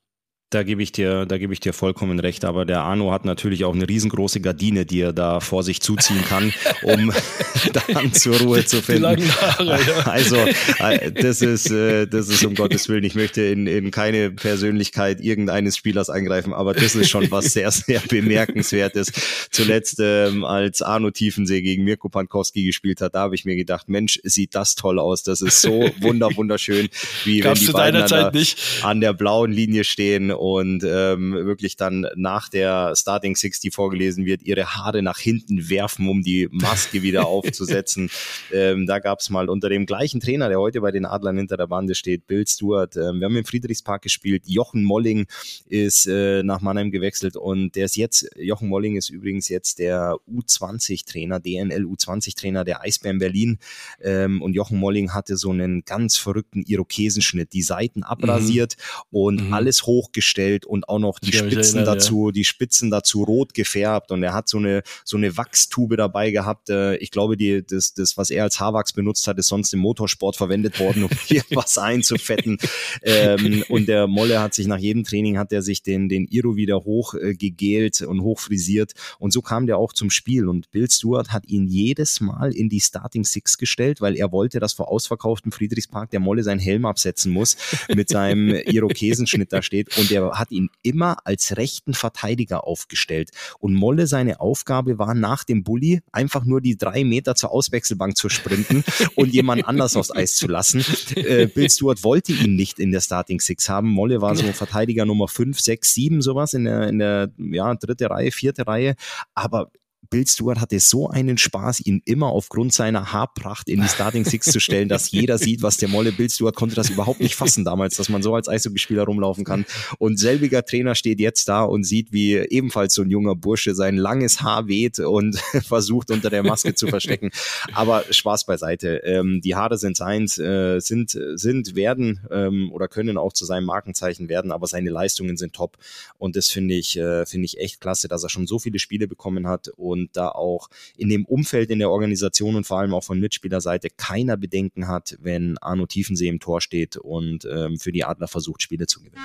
[0.52, 2.44] Da gebe ich dir, da gebe ich dir vollkommen recht.
[2.44, 6.22] Aber der Arno hat natürlich auch eine riesengroße Gardine, die er da vor sich zuziehen
[6.28, 7.10] kann, um
[7.88, 9.16] dann zur Ruhe zu finden.
[9.16, 10.02] Die Haare, ja.
[10.04, 13.02] Also äh, das ist, äh, das ist um Gottes Willen.
[13.04, 17.70] Ich möchte in, in keine Persönlichkeit irgendeines Spielers eingreifen, aber das ist schon was sehr,
[17.70, 19.10] sehr bemerkenswertes.
[19.50, 23.88] Zuletzt ähm, als Arno Tiefensee gegen Mirko Pankowski gespielt hat, da habe ich mir gedacht,
[23.88, 25.22] Mensch, sieht das toll aus.
[25.22, 26.90] Das ist so wunder wunderschön,
[27.24, 28.44] wie Gab's wenn die beiden an der,
[28.82, 34.42] an der blauen Linie stehen und ähm, wirklich dann nach der Starting 60 vorgelesen wird,
[34.42, 38.10] ihre Haare nach hinten werfen, um die Maske wieder aufzusetzen.
[38.52, 41.56] ähm, da gab es mal unter dem gleichen Trainer, der heute bei den Adlern hinter
[41.56, 42.96] der Bande steht, Bill Stewart.
[42.96, 44.42] Ähm, wir haben im Friedrichspark gespielt.
[44.46, 45.26] Jochen Molling
[45.68, 50.16] ist äh, nach Mannheim gewechselt und der ist jetzt, Jochen Molling ist übrigens jetzt der
[50.28, 53.60] U20-Trainer, DNL U20-Trainer der Eisbären Berlin.
[54.02, 59.18] Ähm, und Jochen Molling hatte so einen ganz verrückten Irokesenschnitt, die Seiten abrasiert mhm.
[59.18, 59.54] und mhm.
[59.54, 62.32] alles hochgestellt gestellt und auch noch die Spitzen erinnern, dazu, ja.
[62.32, 66.70] die Spitzen dazu rot gefärbt und er hat so eine so eine Wachstube dabei gehabt.
[66.70, 69.80] Äh, ich glaube, die das das was er als Haarwachs benutzt hat, ist sonst im
[69.80, 72.58] Motorsport verwendet worden, um hier was einzufetten.
[73.02, 76.56] ähm, und der Molle hat sich nach jedem Training hat er sich den den Iro
[76.56, 80.90] wieder hoch äh, gegelt und hochfrisiert und so kam der auch zum Spiel und Bill
[80.90, 84.88] Stewart hat ihn jedes Mal in die Starting Six gestellt, weil er wollte, dass vor
[84.90, 87.56] ausverkauftem Friedrichspark der Molle seinen Helm absetzen muss
[87.94, 93.30] mit seinem Irokesenschnitt da steht und der hat ihn immer als rechten Verteidiger aufgestellt.
[93.58, 98.16] Und Molle, seine Aufgabe war nach dem Bulli einfach nur die drei Meter zur Auswechselbank
[98.16, 98.84] zu sprinten
[99.16, 100.84] und jemand anders aufs Eis zu lassen.
[101.16, 103.88] Äh, Bill Stewart wollte ihn nicht in der Starting Six haben.
[103.88, 108.10] Molle war so Verteidiger Nummer fünf, sechs, sieben, sowas in der, in der ja, dritte
[108.10, 108.94] Reihe, vierte Reihe.
[109.34, 109.70] Aber
[110.12, 114.52] Bill Stewart hatte so einen Spaß, ihn immer aufgrund seiner Haarpracht in die Starting Six
[114.52, 117.64] zu stellen, dass jeder sieht, was der Molle Bill Stewart konnte das überhaupt nicht fassen
[117.64, 119.64] damals, dass man so als Eishockeyspieler rumlaufen kann.
[119.98, 123.96] Und selbiger Trainer steht jetzt da und sieht, wie ebenfalls so ein junger Bursche sein
[123.96, 127.30] langes Haar weht und versucht unter der Maske zu verstecken.
[127.72, 128.96] Aber Spaß beiseite.
[129.04, 133.64] Ähm, die Haare sind seins, äh, sind, sind, werden ähm, oder können auch zu seinem
[133.64, 135.78] Markenzeichen werden, aber seine Leistungen sind top.
[136.18, 139.08] Und das finde ich, äh, finde ich echt klasse, dass er schon so viele Spiele
[139.08, 142.94] bekommen hat und und da auch in dem Umfeld in der Organisation und vor allem
[142.94, 147.92] auch von Mitspielerseite keiner Bedenken hat, wenn Arno Tiefensee im Tor steht und ähm, für
[147.92, 149.22] die Adler versucht, Spiele zu gewinnen.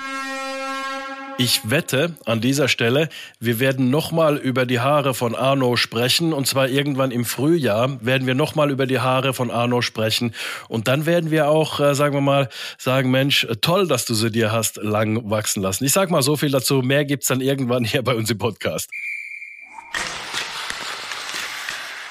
[1.40, 6.32] Ich wette an dieser Stelle, wir werden nochmal über die Haare von Arno sprechen.
[6.32, 10.34] Und zwar irgendwann im Frühjahr werden wir nochmal über die Haare von Arno sprechen.
[10.68, 14.32] Und dann werden wir auch, äh, sagen wir mal, sagen, Mensch, toll, dass du sie
[14.32, 15.84] dir hast lang wachsen lassen.
[15.84, 16.82] Ich sag mal so viel dazu.
[16.82, 18.90] Mehr gibt's dann irgendwann hier bei uns im Podcast.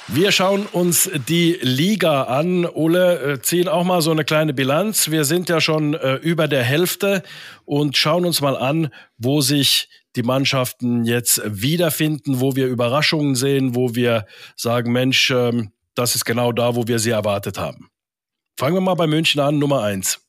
[0.09, 2.65] Wir schauen uns die Liga an.
[2.65, 5.11] Ole, äh, ziehen auch mal so eine kleine Bilanz.
[5.11, 7.23] Wir sind ja schon äh, über der Hälfte
[7.65, 13.75] und schauen uns mal an, wo sich die Mannschaften jetzt wiederfinden, wo wir Überraschungen sehen,
[13.75, 17.89] wo wir sagen, Mensch, ähm, das ist genau da, wo wir sie erwartet haben.
[18.57, 20.26] Fangen wir mal bei München an, Nummer eins.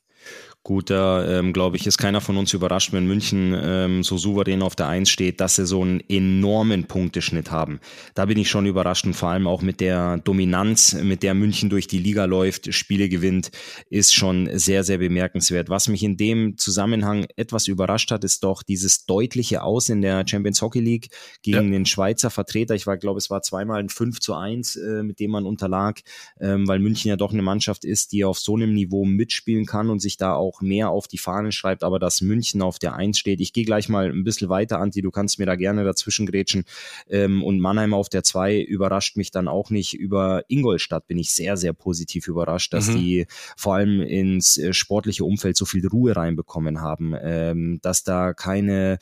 [0.68, 4.60] Gut, da ähm, glaube ich, ist keiner von uns überrascht, wenn München ähm, so souverän
[4.60, 7.80] auf der Eins steht, dass sie so einen enormen Punkteschnitt haben.
[8.14, 11.70] Da bin ich schon überrascht und vor allem auch mit der Dominanz, mit der München
[11.70, 13.50] durch die Liga läuft, Spiele gewinnt,
[13.88, 15.70] ist schon sehr, sehr bemerkenswert.
[15.70, 20.28] Was mich in dem Zusammenhang etwas überrascht hat, ist doch dieses deutliche Aus in der
[20.28, 21.08] Champions Hockey League
[21.40, 21.78] gegen ja.
[21.78, 22.74] den Schweizer Vertreter.
[22.74, 26.00] Ich war, glaube, es war zweimal ein 5 zu 1, äh, mit dem man unterlag,
[26.38, 29.88] ähm, weil München ja doch eine Mannschaft ist, die auf so einem Niveau mitspielen kann
[29.88, 33.18] und sich da auch mehr auf die Fahnen schreibt, aber dass München auf der Eins
[33.18, 33.40] steht.
[33.40, 36.64] Ich gehe gleich mal ein bisschen weiter, Anti, du kannst mir da gerne dazwischen grätschen.
[37.08, 39.94] Ähm, und Mannheim auf der Zwei überrascht mich dann auch nicht.
[39.94, 42.96] Über Ingolstadt bin ich sehr, sehr positiv überrascht, dass mhm.
[42.96, 48.34] die vor allem ins äh, sportliche Umfeld so viel Ruhe reinbekommen haben, ähm, dass da
[48.34, 48.98] keine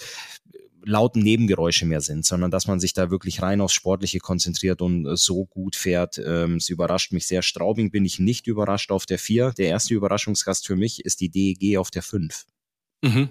[0.87, 5.07] lauten Nebengeräusche mehr sind, sondern dass man sich da wirklich rein aufs Sportliche konzentriert und
[5.07, 6.19] äh, so gut fährt.
[6.25, 7.43] Ähm, es überrascht mich sehr.
[7.43, 9.53] Straubing bin ich nicht überrascht auf der 4.
[9.53, 12.47] Der erste Überraschungsgast für mich ist die DEG auf der 5.
[13.03, 13.31] Mhm.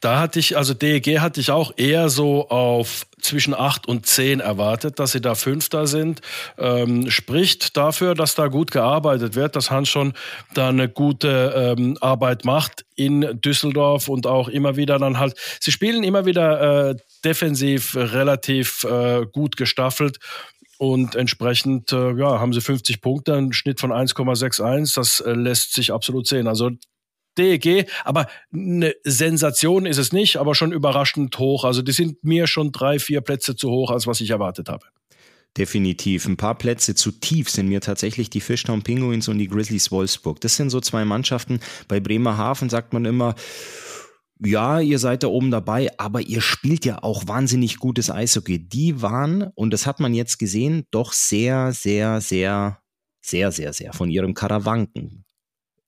[0.00, 4.40] Da hatte ich, also DEG hatte ich auch eher so auf zwischen acht und zehn
[4.40, 6.20] erwartet, dass sie da Fünfter sind.
[6.58, 10.12] Ähm, spricht dafür, dass da gut gearbeitet wird, dass Hans schon
[10.54, 15.72] da eine gute ähm, Arbeit macht in Düsseldorf und auch immer wieder dann halt, sie
[15.72, 20.18] spielen immer wieder äh, defensiv relativ äh, gut gestaffelt.
[20.78, 24.94] Und entsprechend äh, ja, haben sie 50 Punkte, einen Schnitt von 1,61.
[24.94, 26.46] Das äh, lässt sich absolut sehen.
[26.46, 26.70] Also
[27.38, 31.64] DEG, aber eine Sensation ist es nicht, aber schon überraschend hoch.
[31.64, 34.86] Also die sind mir schon drei, vier Plätze zu hoch, als was ich erwartet habe.
[35.56, 36.26] Definitiv.
[36.26, 40.40] Ein paar Plätze zu tief sind mir tatsächlich die Fishtown Penguins und die Grizzlies Wolfsburg.
[40.40, 41.60] Das sind so zwei Mannschaften.
[41.88, 43.34] Bei Bremerhaven sagt man immer,
[44.44, 48.68] ja, ihr seid da oben dabei, aber ihr spielt ja auch wahnsinnig gutes Eishockey.
[48.68, 52.78] Die waren, und das hat man jetzt gesehen, doch sehr, sehr, sehr,
[53.22, 55.25] sehr, sehr, sehr von ihrem Karawanken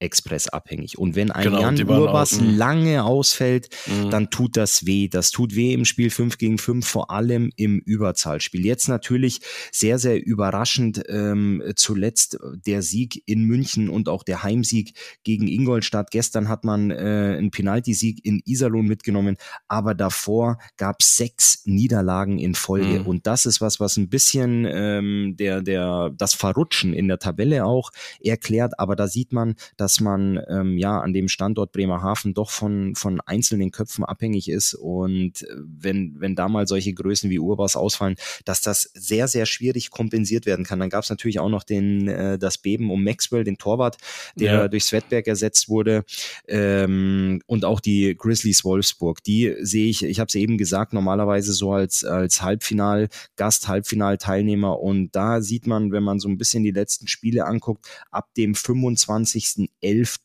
[0.00, 0.98] Express abhängig.
[0.98, 2.56] Und wenn ein genau, Jan Urbas mhm.
[2.56, 4.11] lange ausfällt, mhm.
[4.11, 5.08] dann tut das weh.
[5.08, 8.64] Das tut weh im Spiel 5 gegen 5, vor allem im Überzahlspiel.
[8.64, 9.40] Jetzt natürlich
[9.72, 16.11] sehr, sehr überraschend ähm, zuletzt der Sieg in München und auch der Heimsieg gegen Ingolstadt.
[16.11, 16.94] Gestern hat man äh,
[17.38, 23.00] einen Penaltysieg in Iserlohn mitgenommen, aber davor gab es sechs Niederlagen in Folge.
[23.00, 23.06] Mhm.
[23.06, 27.64] Und das ist was, was ein bisschen ähm, der, der, das Verrutschen in der Tabelle
[27.64, 27.90] auch
[28.22, 28.78] erklärt.
[28.78, 32.94] Aber da sieht man, dass dass man ähm, ja an dem Standort Bremerhaven doch von,
[32.94, 37.74] von einzelnen Köpfen abhängig ist und äh, wenn, wenn da mal solche Größen wie Urbas
[37.74, 40.79] ausfallen, dass das sehr, sehr schwierig kompensiert werden kann.
[40.79, 43.96] Dann gab es natürlich auch noch den, äh, das Beben um Maxwell, den Torwart,
[44.35, 44.68] der ja.
[44.68, 46.05] durch Svetberg ersetzt wurde
[46.48, 49.24] ähm, und auch die Grizzlies Wolfsburg.
[49.24, 54.79] Die sehe ich, ich habe es eben gesagt, normalerweise so als, als Halbfinal, Gast, Halbfinalteilnehmer
[54.81, 58.55] und da sieht man, wenn man so ein bisschen die letzten Spiele anguckt, ab dem
[58.55, 59.70] 25.
[59.80, 60.18] 11.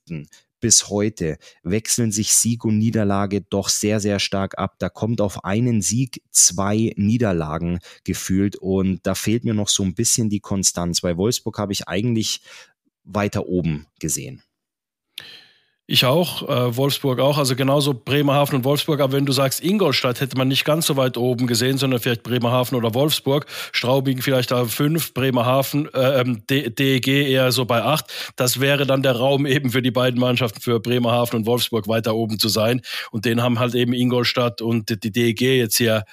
[0.59, 4.75] bis heute wechseln sich Sieg und Niederlage doch sehr, sehr stark ab.
[4.79, 9.93] Da kommt auf einen Sieg zwei Niederlagen gefühlt und da fehlt mir noch so ein
[9.93, 11.01] bisschen die Konstanz.
[11.01, 12.41] Bei Wolfsburg habe ich eigentlich
[13.03, 14.41] weiter oben gesehen.
[15.85, 19.01] Ich auch, äh, Wolfsburg auch, also genauso Bremerhaven und Wolfsburg.
[19.01, 22.23] Aber wenn du sagst Ingolstadt, hätte man nicht ganz so weit oben gesehen, sondern vielleicht
[22.23, 23.45] Bremerhaven oder Wolfsburg.
[23.73, 26.23] Straubing vielleicht da fünf, Bremerhaven, äh,
[26.69, 28.13] DEG eher so bei acht.
[28.37, 32.15] Das wäre dann der Raum eben für die beiden Mannschaften, für Bremerhaven und Wolfsburg weiter
[32.15, 32.81] oben zu sein.
[33.11, 36.05] Und den haben halt eben Ingolstadt und die DEG jetzt hier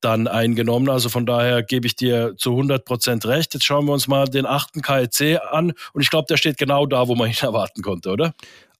[0.00, 0.88] dann eingenommen.
[0.88, 3.54] Also von daher gebe ich dir zu 100 Prozent recht.
[3.54, 5.72] Jetzt schauen wir uns mal den achten KEC an.
[5.92, 8.32] Und ich glaube, der steht genau da, wo man ihn erwarten konnte, oder?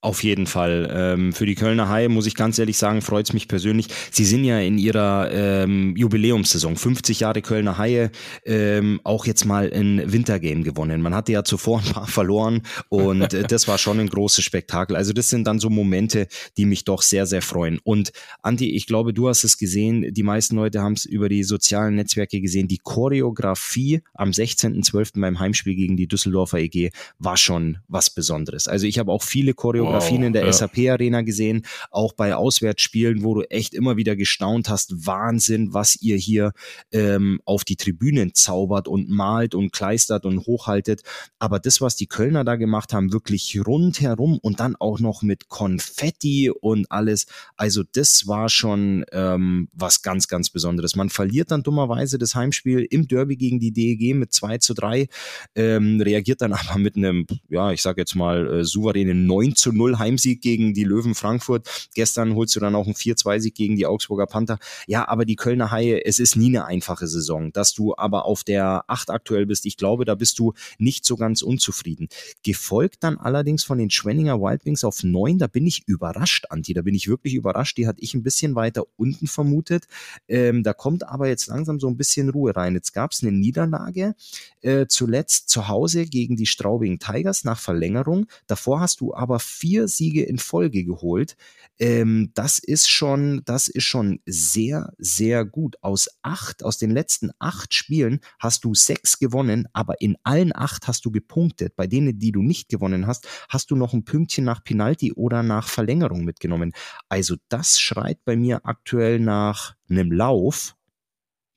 [0.03, 0.89] Auf jeden Fall.
[0.93, 3.89] Ähm, für die Kölner Haie muss ich ganz ehrlich sagen, freut es mich persönlich.
[4.11, 8.11] Sie sind ja in ihrer ähm, Jubiläumssaison, 50 Jahre Kölner Haie,
[8.45, 11.01] ähm, auch jetzt mal ein Wintergame gewonnen.
[11.01, 14.97] Man hatte ja zuvor ein paar verloren und äh, das war schon ein großes Spektakel.
[14.97, 16.29] Also das sind dann so Momente,
[16.59, 17.81] die mich doch sehr, sehr freuen.
[17.83, 21.43] Und Andi, ich glaube, du hast es gesehen, die meisten Leute haben es über die
[21.43, 22.69] sozialen Netzwerke gesehen.
[22.69, 25.21] Die Choreografie am 16.12.
[25.21, 28.69] beim Heimspiel gegen die Düsseldorfer EG war schon was Besonderes.
[28.69, 30.53] Also ich habe auch viele Choreografien Choreografien wow, in der ja.
[30.53, 36.17] SAP-Arena gesehen, auch bei Auswärtsspielen, wo du echt immer wieder gestaunt hast, Wahnsinn, was ihr
[36.17, 36.53] hier
[36.93, 41.03] ähm, auf die Tribünen zaubert und malt und kleistert und hochhaltet.
[41.39, 45.49] Aber das, was die Kölner da gemacht haben, wirklich rundherum und dann auch noch mit
[45.49, 50.97] Konfetti und alles, also das war schon ähm, was ganz, ganz Besonderes.
[50.97, 55.09] Man verliert dann dummerweise das Heimspiel im Derby gegen die DEG mit 2 zu 3,
[55.55, 59.73] ähm, reagiert dann aber mit einem, ja, ich sag jetzt mal, äh, souveränen 9 zu
[59.77, 61.91] 0 Heimsieg gegen die Löwen Frankfurt.
[61.95, 64.59] Gestern holst du dann auch einen 4-2-Sieg gegen die Augsburger Panther.
[64.87, 67.53] Ja, aber die Kölner Haie, es ist nie eine einfache Saison.
[67.53, 71.17] Dass du aber auf der 8 aktuell bist, ich glaube, da bist du nicht so
[71.17, 72.09] ganz unzufrieden.
[72.43, 76.83] Gefolgt dann allerdings von den Schwenninger Wildwings auf 9, da bin ich überrascht, Anti, da
[76.83, 77.77] bin ich wirklich überrascht.
[77.77, 79.87] Die hatte ich ein bisschen weiter unten vermutet.
[80.29, 82.75] Ähm, da kommt aber jetzt langsam so ein bisschen Ruhe rein.
[82.75, 84.15] Jetzt gab es eine Niederlage
[84.63, 88.27] äh, zuletzt zu Hause gegen die Straubing Tigers nach Verlängerung.
[88.47, 91.37] Davor hast du aber vier Siege in Folge geholt.
[91.79, 95.77] Ähm, das ist schon, das ist schon sehr, sehr gut.
[95.83, 100.89] Aus acht, aus den letzten acht Spielen hast du sechs gewonnen, aber in allen acht
[100.89, 101.77] hast du gepunktet.
[101.77, 105.43] Bei denen, die du nicht gewonnen hast, hast du noch ein Pünktchen nach Penalty oder
[105.43, 106.73] nach Verlängerung mitgenommen.
[107.09, 110.77] Also das schreit bei mir aktuell nach einem Lauf,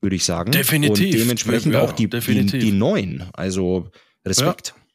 [0.02, 0.52] würde ich sagen.
[0.52, 1.14] Definitiv.
[1.14, 3.24] Und dementsprechend ja, auch die, die, die neuen.
[3.34, 3.90] Also
[4.26, 4.74] Respekt.
[4.76, 4.89] Ja.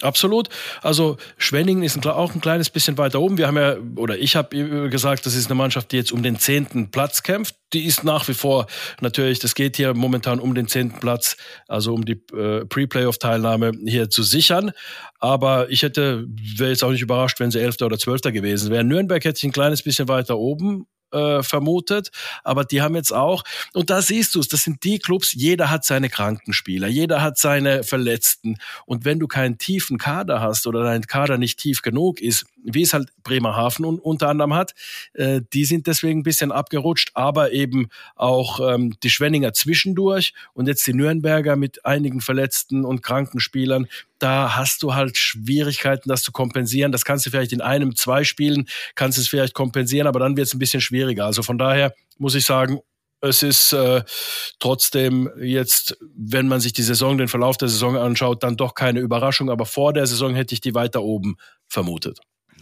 [0.00, 0.48] Absolut.
[0.82, 3.38] Also Schwenningen ist auch ein kleines bisschen weiter oben.
[3.38, 6.38] Wir haben ja, oder ich habe gesagt, das ist eine Mannschaft, die jetzt um den
[6.38, 7.54] zehnten Platz kämpft.
[7.72, 8.66] Die ist nach wie vor
[9.00, 11.36] natürlich, das geht hier momentan um den zehnten Platz,
[11.68, 14.72] also um die äh, Pre-Playoff-Teilnahme hier zu sichern.
[15.20, 18.88] Aber ich hätte, wäre jetzt auch nicht überrascht, wenn sie Elfter oder Zwölfter gewesen wären.
[18.88, 22.10] Nürnberg hätte ich ein kleines bisschen weiter oben äh, vermutet,
[22.42, 25.70] aber die haben jetzt auch, und da siehst du es, das sind die Clubs, jeder
[25.70, 28.58] hat seine Krankenspieler, jeder hat seine Verletzten.
[28.86, 32.82] Und wenn du keinen tiefen Kader hast oder dein Kader nicht tief genug ist, wie
[32.82, 34.74] es halt Bremerhaven un unter anderem hat,
[35.12, 40.66] äh, die sind deswegen ein bisschen abgerutscht, aber eben auch ähm, die Schwenninger zwischendurch und
[40.66, 43.86] jetzt die Nürnberger mit einigen Verletzten und Krankenspielern,
[44.24, 46.92] da hast du halt Schwierigkeiten, das zu kompensieren.
[46.92, 50.36] Das kannst du vielleicht in einem, zwei Spielen, kannst du es vielleicht kompensieren, aber dann
[50.36, 51.26] wird es ein bisschen schwieriger.
[51.26, 52.80] Also von daher muss ich sagen,
[53.20, 54.02] es ist äh,
[54.58, 59.00] trotzdem jetzt, wenn man sich die Saison, den Verlauf der Saison anschaut, dann doch keine
[59.00, 59.50] Überraschung.
[59.50, 61.36] Aber vor der Saison hätte ich die weiter oben
[61.68, 62.20] vermutet.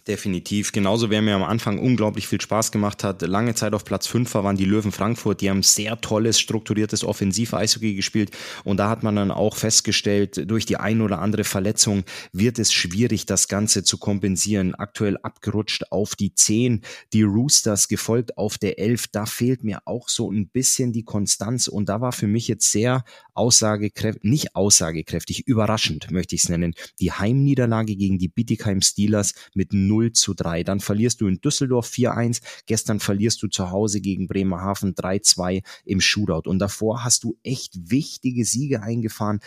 [0.09, 0.73] Definitiv.
[0.73, 3.23] Genauso, wer mir am Anfang unglaublich viel Spaß gemacht hat.
[3.23, 5.41] Lange Zeit auf Platz 5 waren die Löwen Frankfurt.
[5.41, 8.33] Die haben sehr tolles, strukturiertes Offensiv-Eishockey gespielt.
[8.65, 12.73] Und da hat man dann auch festgestellt, durch die ein oder andere Verletzung wird es
[12.73, 14.75] schwierig, das Ganze zu kompensieren.
[14.75, 16.81] Aktuell abgerutscht auf die 10,
[17.13, 19.07] die Roosters gefolgt auf der 11.
[19.13, 21.69] Da fehlt mir auch so ein bisschen die Konstanz.
[21.69, 26.75] Und da war für mich jetzt sehr aussagekräftig, nicht aussagekräftig, überraschend möchte ich es nennen.
[26.99, 30.65] Die Heimniederlage gegen die Bittigheim Steelers mit 0 zu 3.
[30.65, 32.43] Dann verlierst du in Düsseldorf 4-1.
[32.67, 36.49] Gestern verlierst du zu Hause gegen Bremerhaven 3-2 im Shootout.
[36.49, 39.41] Und davor hast du echt wichtige Siege eingefahren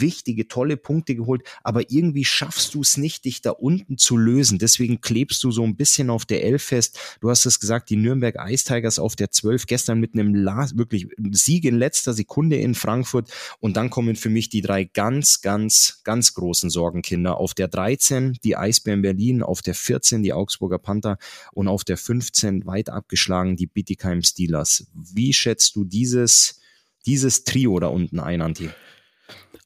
[0.00, 4.58] wichtige, tolle Punkte geholt, aber irgendwie schaffst du es nicht, dich da unten zu lösen.
[4.58, 6.98] Deswegen klebst du so ein bisschen auf der Elf fest.
[7.20, 10.34] Du hast es gesagt, die Nürnberg Ice Tigers auf der 12 gestern mit einem
[10.76, 13.30] wirklich Sieg in letzter Sekunde in Frankfurt
[13.60, 17.38] und dann kommen für mich die drei ganz, ganz, ganz großen Sorgenkinder.
[17.38, 21.18] Auf der 13 die Eisbären Berlin, auf der 14 die Augsburger Panther
[21.52, 24.86] und auf der 15 weit abgeschlagen die Bittigheim Steelers.
[24.94, 26.60] Wie schätzt du dieses,
[27.06, 28.70] dieses Trio da unten ein, Anti?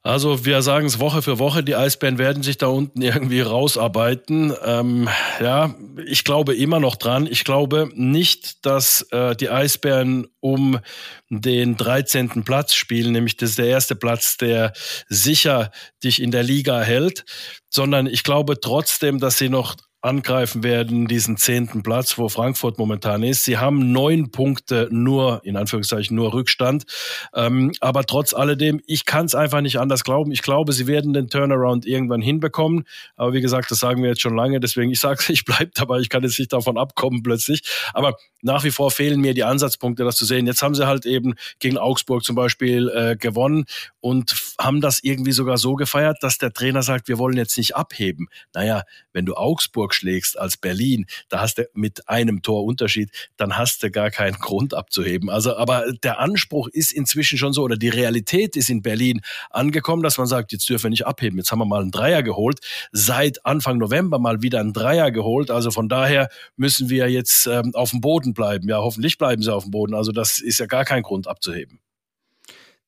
[0.03, 4.53] Also wir sagen es Woche für Woche, die Eisbären werden sich da unten irgendwie rausarbeiten.
[4.65, 5.09] Ähm,
[5.39, 7.27] ja, ich glaube immer noch dran.
[7.27, 10.79] Ich glaube nicht, dass äh, die Eisbären um
[11.29, 12.43] den 13.
[12.43, 14.73] Platz spielen, nämlich das ist der erste Platz, der
[15.07, 15.71] sicher
[16.03, 17.23] dich in der Liga hält,
[17.69, 23.21] sondern ich glaube trotzdem, dass sie noch angreifen werden, diesen zehnten Platz, wo Frankfurt momentan
[23.21, 23.45] ist.
[23.45, 26.85] Sie haben neun Punkte nur, in Anführungszeichen, nur Rückstand.
[27.35, 30.31] Ähm, aber trotz alledem, ich kann es einfach nicht anders glauben.
[30.31, 32.85] Ich glaube, sie werden den Turnaround irgendwann hinbekommen.
[33.15, 34.59] Aber wie gesagt, das sagen wir jetzt schon lange.
[34.59, 35.99] Deswegen, ich sage, ich bleibe dabei.
[35.99, 37.61] Ich kann jetzt nicht davon abkommen plötzlich.
[37.93, 40.47] Aber nach wie vor fehlen mir die Ansatzpunkte, das zu sehen.
[40.47, 43.65] Jetzt haben sie halt eben gegen Augsburg zum Beispiel äh, gewonnen
[43.99, 44.31] und
[44.63, 48.27] haben das irgendwie sogar so gefeiert, dass der Trainer sagt, wir wollen jetzt nicht abheben.
[48.53, 48.83] Naja,
[49.13, 53.83] wenn du Augsburg schlägst als Berlin, da hast du mit einem Tor Unterschied, dann hast
[53.83, 55.29] du gar keinen Grund abzuheben.
[55.29, 60.03] Also, aber der Anspruch ist inzwischen schon so, oder die Realität ist in Berlin angekommen,
[60.03, 61.37] dass man sagt, jetzt dürfen wir nicht abheben.
[61.37, 62.59] Jetzt haben wir mal einen Dreier geholt.
[62.91, 65.51] Seit Anfang November mal wieder einen Dreier geholt.
[65.51, 68.67] Also von daher müssen wir jetzt ähm, auf dem Boden bleiben.
[68.67, 69.93] Ja, hoffentlich bleiben sie auf dem Boden.
[69.93, 71.79] Also das ist ja gar kein Grund abzuheben.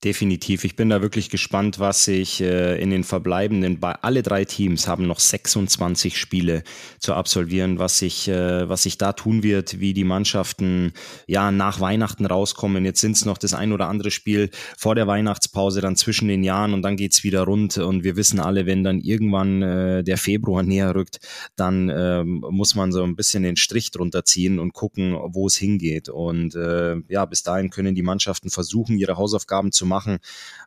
[0.04, 0.66] Definitiv.
[0.66, 4.86] Ich bin da wirklich gespannt, was sich äh, in den verbleibenden, bei alle drei Teams
[4.86, 6.64] haben noch 26 Spiele
[7.00, 10.92] zu absolvieren, was sich, äh, was sich da tun wird, wie die Mannschaften
[11.26, 12.84] ja nach Weihnachten rauskommen.
[12.84, 16.44] Jetzt sind es noch das ein oder andere Spiel vor der Weihnachtspause, dann zwischen den
[16.44, 17.78] Jahren und dann geht's wieder rund.
[17.78, 21.20] Und wir wissen alle, wenn dann irgendwann äh, der Februar näher rückt,
[21.56, 25.56] dann ähm, muss man so ein bisschen den Strich drunter ziehen und gucken, wo es
[25.56, 26.10] hingeht.
[26.10, 30.18] Und äh, ja, bis dahin können die Mannschaften versuchen, ihre Hausaufgaben zu machen machen.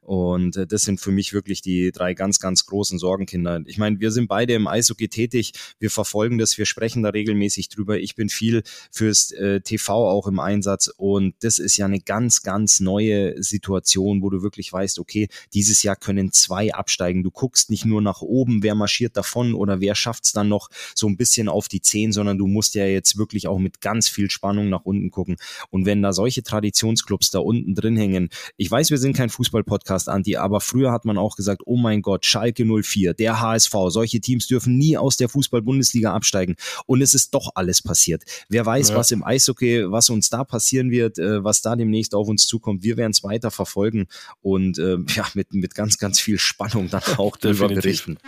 [0.03, 3.63] Und äh, das sind für mich wirklich die drei ganz, ganz großen Sorgenkinder.
[3.67, 7.69] Ich meine, wir sind beide im Eishockey tätig, wir verfolgen das, wir sprechen da regelmäßig
[7.71, 7.99] drüber.
[7.99, 8.63] Ich bin viel
[8.93, 14.23] fürs äh, TV auch im Einsatz und das ist ja eine ganz, ganz neue Situation,
[14.23, 17.25] wo du wirklich weißt, okay, dieses Jahr können zwei absteigen.
[17.25, 20.69] Du guckst nicht nur nach oben, wer marschiert davon oder wer schafft es dann noch
[20.95, 24.09] so ein bisschen auf die Zehn, sondern du musst ja jetzt wirklich auch mit ganz
[24.09, 25.37] viel Spannung nach unten gucken.
[25.71, 30.09] Und wenn da solche Traditionsclubs da unten drin hängen, ich weiß, wir sind kein Fußball-Podcast,
[30.09, 34.21] Anti, aber früher hat man auch gesagt, oh mein Gott, Schalke 04, der HSV, solche
[34.21, 36.57] Teams dürfen nie aus der Fußball-Bundesliga absteigen.
[36.87, 38.25] Und es ist doch alles passiert.
[38.49, 38.97] Wer weiß, ja.
[38.97, 42.83] was im Eishockey, was uns da passieren wird, äh, was da demnächst auf uns zukommt.
[42.83, 44.07] Wir werden es weiter verfolgen
[44.43, 48.19] und äh, ja, mit, mit ganz, ganz viel Spannung dann auch darüber berichten.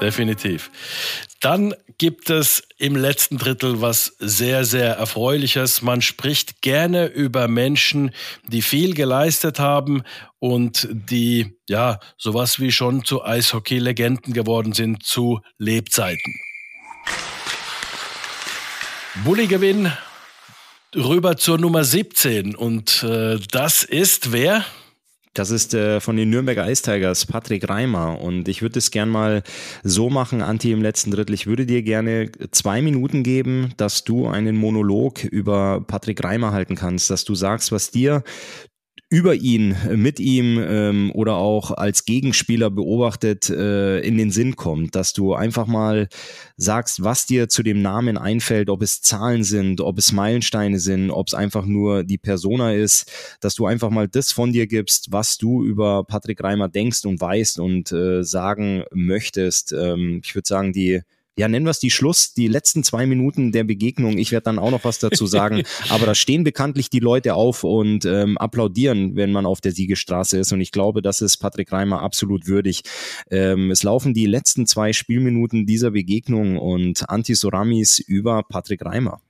[0.00, 0.70] Definitiv.
[1.40, 5.82] Dann gibt es im letzten Drittel was sehr, sehr Erfreuliches.
[5.82, 8.12] Man spricht gerne über Menschen,
[8.46, 10.02] die viel geleistet haben
[10.38, 16.34] und die, ja, sowas wie schon zu Eishockey-Legenden geworden sind zu Lebzeiten.
[19.24, 19.92] Bulli-Gewinn
[20.94, 24.64] rüber zur Nummer 17 und äh, das ist wer?
[25.34, 28.20] Das ist äh, von den Nürnberger Ice Tigers, Patrick Reimer.
[28.20, 29.44] Und ich würde es gern mal
[29.84, 31.34] so machen, Anti, im letzten Drittel.
[31.34, 36.74] Ich würde dir gerne zwei Minuten geben, dass du einen Monolog über Patrick Reimer halten
[36.74, 38.24] kannst, dass du sagst, was dir
[39.10, 44.94] über ihn, mit ihm ähm, oder auch als Gegenspieler beobachtet äh, in den Sinn kommt,
[44.94, 46.08] dass du einfach mal
[46.56, 51.10] sagst, was dir zu dem Namen einfällt, ob es Zahlen sind, ob es Meilensteine sind,
[51.10, 55.10] ob es einfach nur die Persona ist, dass du einfach mal das von dir gibst,
[55.10, 59.72] was du über Patrick Reimer denkst und weißt und äh, sagen möchtest.
[59.72, 61.00] Ähm, ich würde sagen, die
[61.38, 64.18] ja, nennen wir es die Schluss, die letzten zwei Minuten der Begegnung.
[64.18, 65.62] Ich werde dann auch noch was dazu sagen.
[65.88, 70.38] Aber da stehen bekanntlich die Leute auf und ähm, applaudieren, wenn man auf der Siegestraße
[70.38, 70.52] ist.
[70.52, 72.82] Und ich glaube, das ist Patrick Reimer absolut würdig.
[73.30, 79.22] Ähm, es laufen die letzten zwei Spielminuten dieser Begegnung und Antisoramis über Patrick Reimer.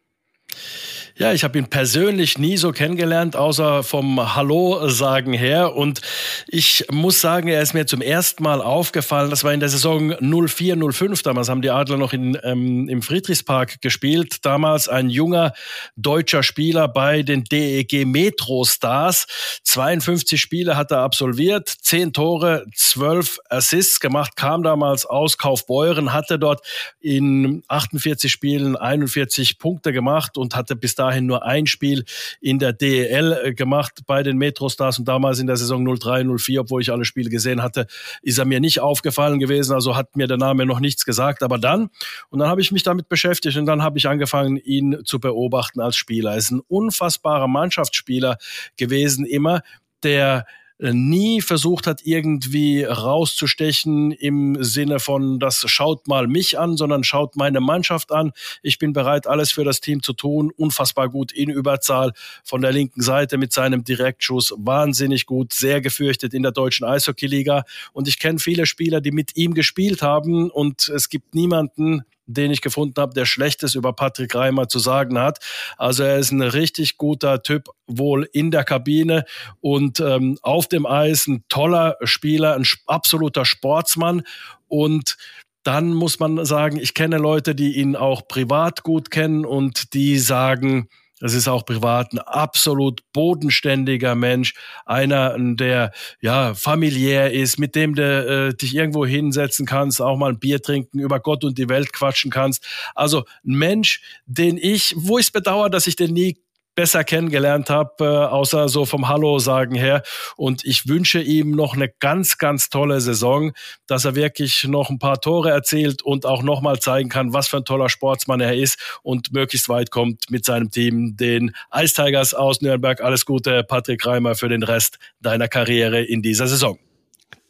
[1.21, 5.77] Ja, ich habe ihn persönlich nie so kennengelernt, außer vom Hallo-Sagen her.
[5.77, 6.01] Und
[6.49, 9.29] ich muss sagen, er ist mir zum ersten Mal aufgefallen.
[9.29, 11.23] Das war in der Saison 04, 05.
[11.23, 14.47] Damals haben die Adler noch in, ähm, im Friedrichspark gespielt.
[14.47, 15.53] Damals ein junger
[15.95, 19.27] deutscher Spieler bei den DEG Metro Stars.
[19.65, 26.39] 52 Spiele hat er absolviert, 10 Tore, 12 Assists gemacht, kam damals aus Kaufbeuren, hatte
[26.39, 26.67] dort
[26.99, 32.05] in 48 Spielen 41 Punkte gemacht und hatte bis dahin dahin nur ein Spiel
[32.41, 36.61] in der DEL äh, gemacht bei den Metrostars und damals in der Saison 03, 04,
[36.63, 37.87] obwohl ich alle Spiele gesehen hatte,
[38.23, 41.43] ist er mir nicht aufgefallen gewesen, also hat mir der Name noch nichts gesagt.
[41.43, 41.91] Aber dann,
[42.31, 45.81] und dann habe ich mich damit beschäftigt und dann habe ich angefangen, ihn zu beobachten
[45.81, 46.33] als Spieler.
[46.33, 48.39] Er ist ein unfassbarer Mannschaftsspieler
[48.77, 49.63] gewesen, immer,
[50.03, 50.47] der
[50.81, 57.37] nie versucht hat, irgendwie rauszustechen im Sinne von, das schaut mal mich an, sondern schaut
[57.37, 58.33] meine Mannschaft an.
[58.63, 60.51] Ich bin bereit, alles für das Team zu tun.
[60.57, 62.13] Unfassbar gut in Überzahl
[62.45, 64.55] von der linken Seite mit seinem Direktschuss.
[64.57, 67.65] Wahnsinnig gut, sehr gefürchtet in der deutschen Eishockeyliga.
[67.93, 72.05] Und ich kenne viele Spieler, die mit ihm gespielt haben und es gibt niemanden,
[72.35, 75.39] den ich gefunden habe, der Schlechtes über Patrick Reimer zu sagen hat.
[75.77, 79.25] Also er ist ein richtig guter Typ, wohl in der Kabine
[79.61, 84.23] und ähm, auf dem Eis ein toller Spieler, ein absoluter Sportsmann
[84.69, 85.17] und
[85.63, 90.19] dann muss man sagen, ich kenne Leute, die ihn auch privat gut kennen und die
[90.19, 90.89] sagen,
[91.21, 94.55] das ist auch privat ein absolut bodenständiger Mensch,
[94.87, 100.33] einer, der ja familiär ist, mit dem du äh, dich irgendwo hinsetzen kannst, auch mal
[100.33, 102.67] ein Bier trinken, über Gott und die Welt quatschen kannst.
[102.95, 106.39] Also ein Mensch, den ich, wo ich es bedauere, dass ich den nie
[106.81, 110.03] besser kennengelernt habe, äh, außer so vom Hallo sagen her.
[110.39, 113.53] Und ich wünsche ihm noch eine ganz, ganz tolle Saison,
[113.87, 117.59] dass er wirklich noch ein paar Tore erzielt und auch nochmal zeigen kann, was für
[117.59, 122.33] ein toller Sportsmann er ist und möglichst weit kommt mit seinem Team, den Ice Tigers
[122.33, 123.03] aus Nürnberg.
[123.03, 126.79] Alles Gute, Patrick Reimer, für den Rest deiner Karriere in dieser Saison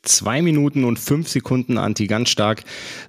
[0.03, 2.62] zwei Minuten und fünf Sekunden Anti ganz stark,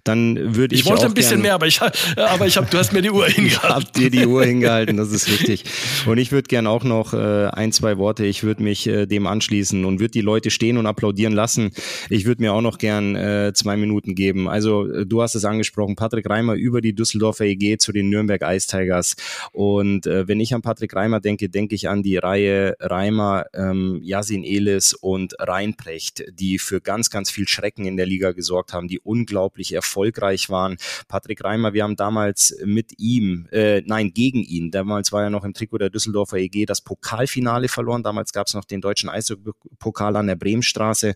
[0.04, 0.82] dann würde ich.
[0.82, 1.80] Ich wollte ein bisschen mehr, aber ich,
[2.18, 3.70] aber ich habe, du hast mir die Uhr hingehalten.
[3.70, 5.64] Hab dir die Uhr hingehalten, das ist wichtig.
[6.06, 9.28] Und ich würde gern auch noch äh, ein, zwei Worte, ich würde mich äh, dem
[9.28, 11.72] anschließen und würde die Leute stehen und applaudieren lassen.
[12.10, 14.50] Ich würde mir auch noch gern äh, zwei Minuten geben.
[14.50, 18.42] Also äh, du hast es angesprochen, Patrick Reimer über die Düsseldorfer EG zu den Nürnberg
[18.44, 19.16] Ice Tigers.
[19.52, 24.00] Und äh, wenn ich an Patrick Reimer denke, denke ich an die Reihe Reimer, ähm,
[24.04, 28.88] Yasin Elis und Reinprecht, die für ganz, ganz viel Schrecken in der Liga gesorgt haben,
[28.88, 30.78] die unglaublich erfolgreich waren.
[31.08, 35.44] Patrick Reimer, wir haben damals mit ihm, äh, nein, gegen ihn, damals war er noch
[35.44, 38.04] im Trikot der Düsseldorfer EG, das Pokalfinale verloren.
[38.04, 41.14] Damals gab es noch den deutschen Eishockey-Pokal an der Bremenstraße.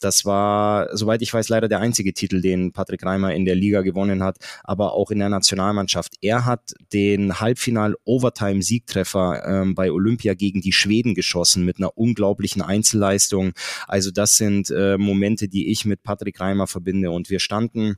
[0.00, 3.82] Das war, soweit ich weiß, leider der einzige Titel, den Patrick Reimer in der Liga
[3.82, 6.14] gewonnen hat, aber auch in der Nationalmannschaft.
[6.20, 13.52] Er hat den Halbfinal-Overtime-Siegtreffer ähm, bei Olympia gegen die Schweden geschossen mit einer unglaublichen Einzelleistung.
[13.86, 17.10] Also das sind äh, Momente, die ich mit Patrick Reimer verbinde.
[17.10, 17.96] Und wir standen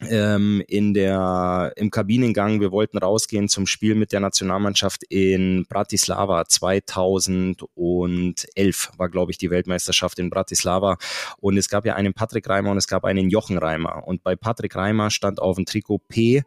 [0.00, 2.60] ähm, in der im Kabinengang.
[2.60, 9.50] Wir wollten rausgehen zum Spiel mit der Nationalmannschaft in Bratislava 2011 war glaube ich die
[9.50, 10.96] Weltmeisterschaft in Bratislava
[11.38, 14.36] und es gab ja einen Patrick Reimer und es gab einen Jochen Reimer und bei
[14.36, 16.42] Patrick Reimer stand auf dem Trikot P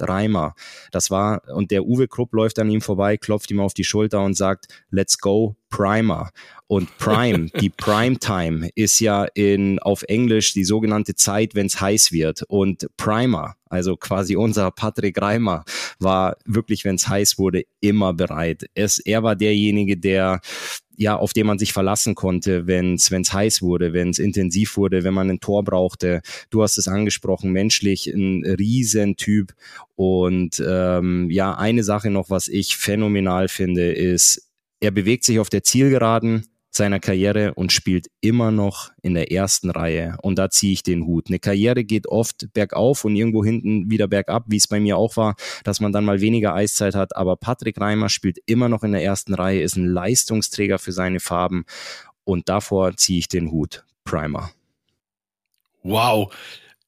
[0.00, 0.54] Reimer.
[0.90, 4.22] Das war, und der Uwe Krupp läuft an ihm vorbei, klopft ihm auf die Schulter
[4.22, 6.30] und sagt, let's go, Primer.
[6.68, 12.12] Und Prime, die Primetime ist ja in, auf Englisch die sogenannte Zeit, wenn es heiß
[12.12, 12.44] wird.
[12.48, 15.64] Und Primer, also quasi unser Patrick Reimer,
[15.98, 18.66] war wirklich, wenn es heiß wurde, immer bereit.
[18.74, 20.40] Es, er war derjenige, der
[20.96, 25.04] ja, auf den man sich verlassen konnte, wenn es heiß wurde, wenn es intensiv wurde,
[25.04, 26.20] wenn man ein Tor brauchte.
[26.50, 29.52] Du hast es angesprochen, menschlich ein Riesentyp.
[29.96, 34.51] Und ähm, ja, eine Sache noch, was ich phänomenal finde, ist,
[34.82, 39.68] er bewegt sich auf der Zielgeraden, seiner Karriere und spielt immer noch in der ersten
[39.70, 40.16] Reihe.
[40.22, 41.28] Und da ziehe ich den Hut.
[41.28, 45.18] Eine Karriere geht oft bergauf und irgendwo hinten wieder bergab, wie es bei mir auch
[45.18, 47.14] war, dass man dann mal weniger Eiszeit hat.
[47.14, 51.20] Aber Patrick Reimer spielt immer noch in der ersten Reihe, ist ein Leistungsträger für seine
[51.20, 51.64] Farben.
[52.24, 53.84] Und davor ziehe ich den Hut.
[54.04, 54.50] Primer.
[55.82, 56.32] Wow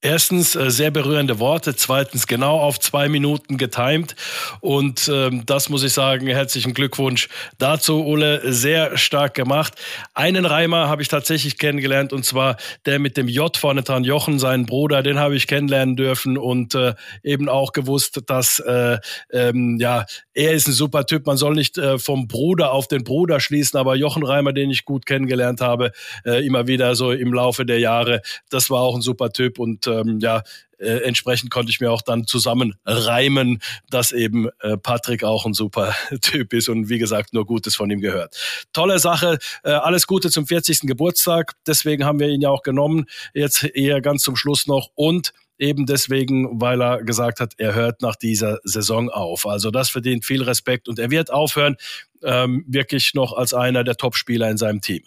[0.04, 4.14] Erstens äh, sehr berührende Worte, zweitens genau auf zwei Minuten getimed
[4.60, 9.72] und ähm, das muss ich sagen, herzlichen Glückwunsch dazu, Ole, sehr stark gemacht.
[10.12, 14.38] Einen Reimer habe ich tatsächlich kennengelernt und zwar der mit dem J vorne dran, Jochen,
[14.38, 16.92] seinen Bruder, den habe ich kennenlernen dürfen und äh,
[17.22, 18.98] eben auch gewusst, dass äh,
[19.32, 21.26] ähm, ja er ist ein super Typ.
[21.26, 24.84] Man soll nicht äh, vom Bruder auf den Bruder schließen, aber Jochen Reimer, den ich
[24.84, 25.92] gut kennengelernt habe,
[26.26, 29.86] äh, immer wieder so im Laufe der Jahre, das war auch ein super Typ und
[30.00, 30.42] ähm, ja,
[30.78, 35.54] äh, entsprechend konnte ich mir auch dann zusammen reimen, dass eben äh, Patrick auch ein
[35.54, 38.36] super Typ ist und wie gesagt nur Gutes von ihm gehört.
[38.72, 40.80] Tolle Sache, äh, alles Gute zum 40.
[40.80, 41.52] Geburtstag.
[41.66, 43.06] Deswegen haben wir ihn ja auch genommen.
[43.32, 48.02] Jetzt eher ganz zum Schluss noch und eben deswegen, weil er gesagt hat, er hört
[48.02, 49.46] nach dieser Saison auf.
[49.46, 51.76] Also das verdient viel Respekt und er wird aufhören,
[52.22, 55.04] ähm, wirklich noch als einer der Topspieler in seinem Team.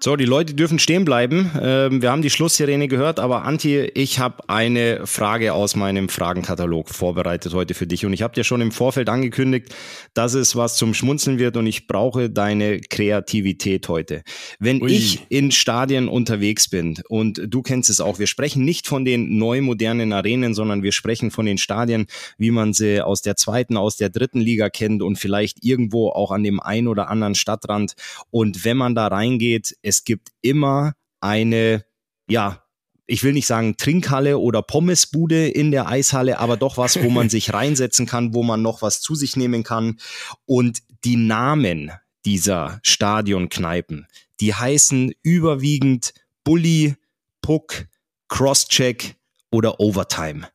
[0.00, 1.50] So, die Leute dürfen stehen bleiben.
[1.60, 6.90] Ähm, wir haben die Schlusssirene gehört, aber Anti, ich habe eine Frage aus meinem Fragenkatalog
[6.90, 8.06] vorbereitet heute für dich.
[8.06, 9.74] Und ich habe dir schon im Vorfeld angekündigt,
[10.14, 14.22] dass es was zum Schmunzeln wird und ich brauche deine Kreativität heute.
[14.60, 14.92] Wenn Ui.
[14.92, 19.36] ich in Stadien unterwegs bin und du kennst es auch, wir sprechen nicht von den
[19.36, 23.76] neu modernen Arenen, sondern wir sprechen von den Stadien, wie man sie aus der zweiten,
[23.76, 27.94] aus der dritten Liga kennt und vielleicht irgendwo auch an dem ein oder anderen Stadtrand.
[28.30, 31.84] Und wenn man da reingeht, es gibt immer eine,
[32.28, 32.62] ja,
[33.06, 37.30] ich will nicht sagen Trinkhalle oder Pommesbude in der Eishalle, aber doch was, wo man
[37.30, 39.98] sich reinsetzen kann, wo man noch was zu sich nehmen kann.
[40.44, 41.90] Und die Namen
[42.24, 44.06] dieser Stadionkneipen,
[44.40, 46.12] die heißen überwiegend
[46.44, 46.96] Bully,
[47.40, 47.86] Puck,
[48.28, 49.16] Crosscheck
[49.50, 50.48] oder Overtime.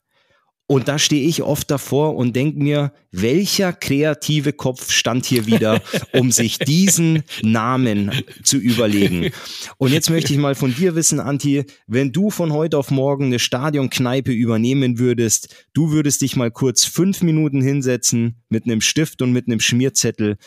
[0.66, 5.82] Und da stehe ich oft davor und denke mir, welcher kreative Kopf stand hier wieder,
[6.14, 8.10] um sich diesen Namen
[8.42, 9.30] zu überlegen.
[9.76, 13.26] Und jetzt möchte ich mal von dir wissen, Anti, wenn du von heute auf morgen
[13.26, 19.20] eine Stadionkneipe übernehmen würdest, du würdest dich mal kurz fünf Minuten hinsetzen mit einem Stift
[19.20, 20.38] und mit einem Schmierzettel.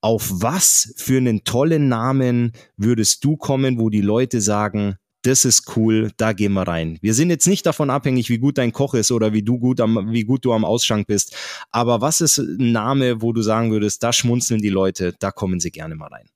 [0.00, 5.76] Auf was für einen tollen Namen würdest du kommen, wo die Leute sagen, das ist
[5.76, 6.98] cool, da gehen wir rein.
[7.02, 9.80] Wir sind jetzt nicht davon abhängig, wie gut dein Koch ist oder wie du gut
[9.80, 11.36] am, wie gut du am Ausschank bist.
[11.70, 15.60] Aber was ist ein Name, wo du sagen würdest, da schmunzeln die Leute, da kommen
[15.60, 16.26] sie gerne mal rein?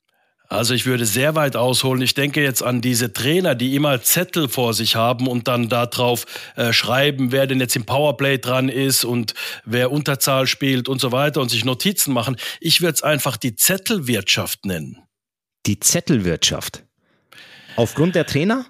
[0.48, 2.02] Also ich würde sehr weit ausholen.
[2.02, 6.26] Ich denke jetzt an diese Trainer, die immer Zettel vor sich haben und dann darauf
[6.54, 11.12] äh, schreiben, wer denn jetzt im Powerplay dran ist und wer Unterzahl spielt und so
[11.12, 12.36] weiter und sich Notizen machen.
[12.60, 14.98] Ich würde es einfach die Zettelwirtschaft nennen.
[15.64, 16.84] Die Zettelwirtschaft.
[17.76, 18.66] Aufgrund der Trainer?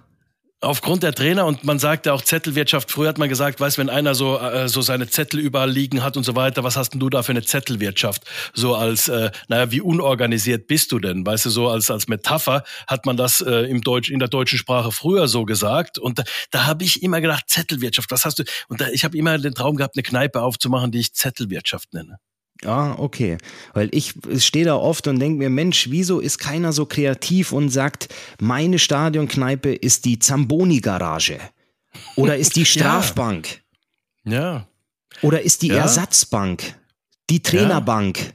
[0.65, 2.91] Aufgrund der Trainer und man sagt ja auch Zettelwirtschaft.
[2.91, 6.17] Früher hat man gesagt, weißt, wenn einer so äh, so seine Zettel überall liegen hat
[6.17, 8.23] und so weiter, was hast denn du da für eine Zettelwirtschaft?
[8.55, 11.25] So als, äh, naja, wie unorganisiert bist du denn?
[11.25, 14.59] Weißt du, so als als Metapher hat man das äh, im Deutsch in der deutschen
[14.59, 18.11] Sprache früher so gesagt und da, da habe ich immer gedacht Zettelwirtschaft.
[18.11, 18.45] Was hast du?
[18.69, 22.19] Und da, ich habe immer den Traum gehabt, eine Kneipe aufzumachen, die ich Zettelwirtschaft nenne.
[22.65, 23.39] Ah, okay.
[23.73, 27.71] Weil ich stehe da oft und denke mir, Mensch, wieso ist keiner so kreativ und
[27.71, 28.09] sagt,
[28.41, 31.39] meine Stadionkneipe ist die Zamboni-Garage
[32.17, 33.63] oder ist die Strafbank?
[34.25, 34.33] ja.
[34.33, 34.69] ja.
[35.23, 35.77] Oder ist die ja.
[35.77, 36.75] Ersatzbank?
[37.31, 38.19] Die Trainerbank?
[38.19, 38.33] Ja.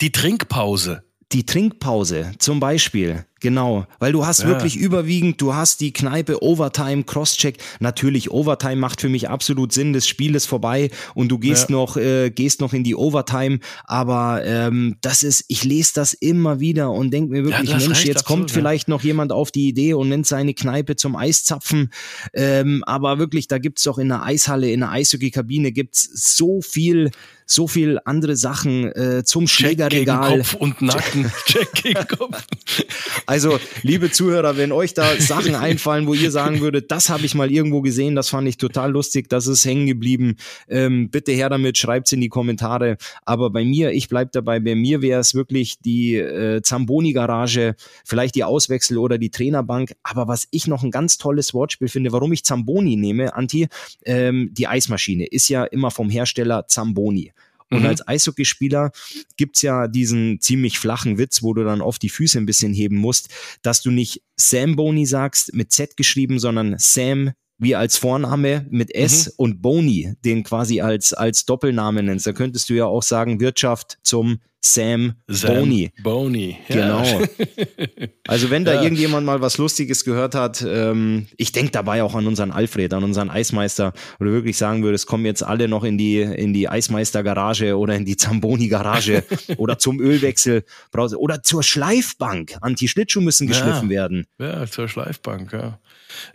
[0.00, 1.02] Die Trinkpause.
[1.32, 3.24] Die Trinkpause zum Beispiel.
[3.40, 4.48] Genau, weil du hast ja.
[4.48, 7.58] wirklich überwiegend, du hast die Kneipe Overtime, Crosscheck.
[7.80, 9.92] Natürlich, Overtime macht für mich absolut Sinn.
[9.92, 11.76] Das Spiel ist vorbei und du gehst ja.
[11.76, 13.58] noch, äh, gehst noch in die Overtime.
[13.84, 18.04] Aber ähm, das ist, ich lese das immer wieder und denke mir wirklich, ja, Mensch,
[18.04, 21.90] jetzt absolut, kommt vielleicht noch jemand auf die Idee und nennt seine Kneipe zum Eiszapfen.
[22.32, 27.10] Ähm, aber wirklich, da gibt's doch in der Eishalle, in der Eishockeykabine gibt's so viel
[27.46, 30.30] so viel andere Sachen äh, zum Schlägerregal.
[30.30, 31.32] Check Kopf und Nacken.
[31.46, 32.44] Check gegen Kopf.
[33.24, 37.34] Also, liebe Zuhörer, wenn euch da Sachen einfallen, wo ihr sagen würdet, das habe ich
[37.34, 40.36] mal irgendwo gesehen, das fand ich total lustig, das ist hängen geblieben,
[40.68, 42.96] ähm, bitte her damit, schreibt's in die Kommentare.
[43.24, 48.34] Aber bei mir, ich bleib dabei, bei mir wäre es wirklich die äh, Zamboni-Garage, vielleicht
[48.34, 49.92] die Auswechsel oder die Trainerbank.
[50.02, 53.68] Aber was ich noch ein ganz tolles Wortspiel finde, warum ich Zamboni nehme, Anti,
[54.04, 57.32] ähm, die Eismaschine ist ja immer vom Hersteller Zamboni.
[57.70, 57.86] Und mhm.
[57.86, 58.92] als Eishockeyspieler
[59.36, 62.96] gibt's ja diesen ziemlich flachen Witz, wo du dann oft die Füße ein bisschen heben
[62.96, 63.28] musst,
[63.62, 68.94] dass du nicht Sam Boni sagst, mit Z geschrieben, sondern Sam wie als Vorname mit
[68.94, 69.32] S mhm.
[69.36, 72.26] und Boni, den quasi als, als Doppelname nennst.
[72.26, 74.40] Da könntest du ja auch sagen Wirtschaft zum
[74.72, 75.92] Sam, Sam Boney.
[76.02, 77.02] Boney, ja.
[77.02, 77.22] Genau.
[78.28, 78.82] Also wenn da ja.
[78.82, 83.04] irgendjemand mal was Lustiges gehört hat, ähm, ich denke dabei auch an unseren Alfred, an
[83.04, 87.78] unseren Eismeister, oder wirklich sagen würdest, kommen jetzt alle noch in die, in die Eismeister-Garage
[87.78, 89.22] oder in die Zamboni-Garage
[89.58, 92.56] oder zum Ölwechsel oder zur Schleifbank.
[92.60, 93.96] Anti-Schlittschuh müssen geschliffen ja.
[93.96, 94.26] werden.
[94.40, 95.78] Ja, zur Schleifbank, ja.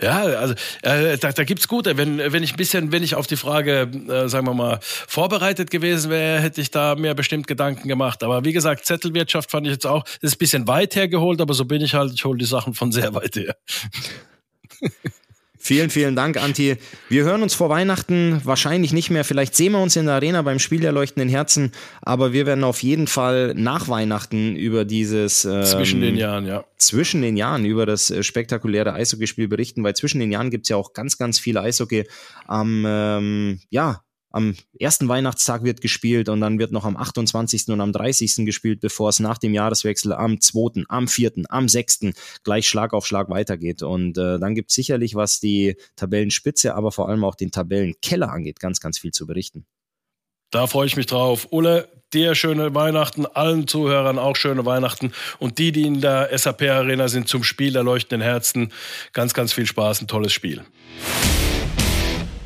[0.02, 0.54] Ja, also
[0.84, 1.98] äh, da, da gibt's gute.
[1.98, 5.72] Wenn, wenn ich ein bisschen, wenn ich auf die Frage, äh, sagen wir mal, vorbereitet
[5.72, 8.20] gewesen wäre, hätte ich da mir bestimmt Gedanken gemacht.
[8.24, 11.53] Aber wie gesagt, Zettelwirtschaft fand ich jetzt auch, das ist ein bisschen weit hergeholt, aber
[11.53, 13.55] so bin ich halt, ich hole die Sachen von sehr weit her.
[15.63, 16.78] Vielen, vielen Dank, Anti.
[17.07, 19.24] Wir hören uns vor Weihnachten wahrscheinlich nicht mehr.
[19.24, 22.63] Vielleicht sehen wir uns in der Arena beim Spiel der leuchtenden Herzen, aber wir werden
[22.63, 26.65] auf jeden Fall nach Weihnachten über dieses ähm, zwischen den Jahren, ja.
[26.78, 30.78] Zwischen den Jahren über das äh, spektakuläre Eishockeyspiel berichten, weil zwischen den Jahren gibt's ja
[30.78, 32.07] auch ganz, ganz viele Eishockey
[32.47, 34.01] am ähm, ja,
[34.32, 37.70] am ersten Weihnachtstag wird gespielt und dann wird noch am 28.
[37.70, 38.46] und am 30.
[38.46, 42.14] gespielt, bevor es nach dem Jahreswechsel am 2., am 4., am 6.
[42.44, 43.84] gleich Schlag auf Schlag weitergeht.
[43.84, 48.32] Und äh, dann gibt es sicherlich, was die Tabellenspitze, aber vor allem auch den Tabellenkeller
[48.32, 49.66] angeht, ganz, ganz viel zu berichten.
[50.52, 51.48] Da freue ich mich drauf.
[51.52, 56.64] Ulle, dir schöne Weihnachten, allen Zuhörern auch schöne Weihnachten und die, die in der SAP
[56.64, 58.74] Arena sind zum Spiel der leuchtenden Herzen,
[59.14, 60.66] ganz, ganz viel Spaß, ein tolles Spiel.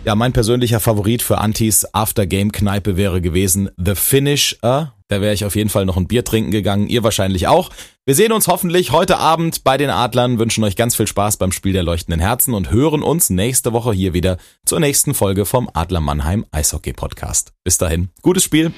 [0.06, 4.94] Ja, mein persönlicher Favorit für Antis After-Game-Kneipe wäre gewesen The Finisher.
[5.08, 7.72] Da wäre ich auf jeden Fall noch ein Bier trinken gegangen, ihr wahrscheinlich auch.
[8.06, 11.52] Wir sehen uns hoffentlich heute Abend bei den Adlern, wünschen euch ganz viel Spaß beim
[11.52, 15.72] Spiel der leuchtenden Herzen und hören uns nächste Woche hier wieder zur nächsten Folge vom
[15.74, 17.54] Adler Mannheim Eishockey Podcast.
[17.64, 18.72] Bis dahin, gutes Spiel.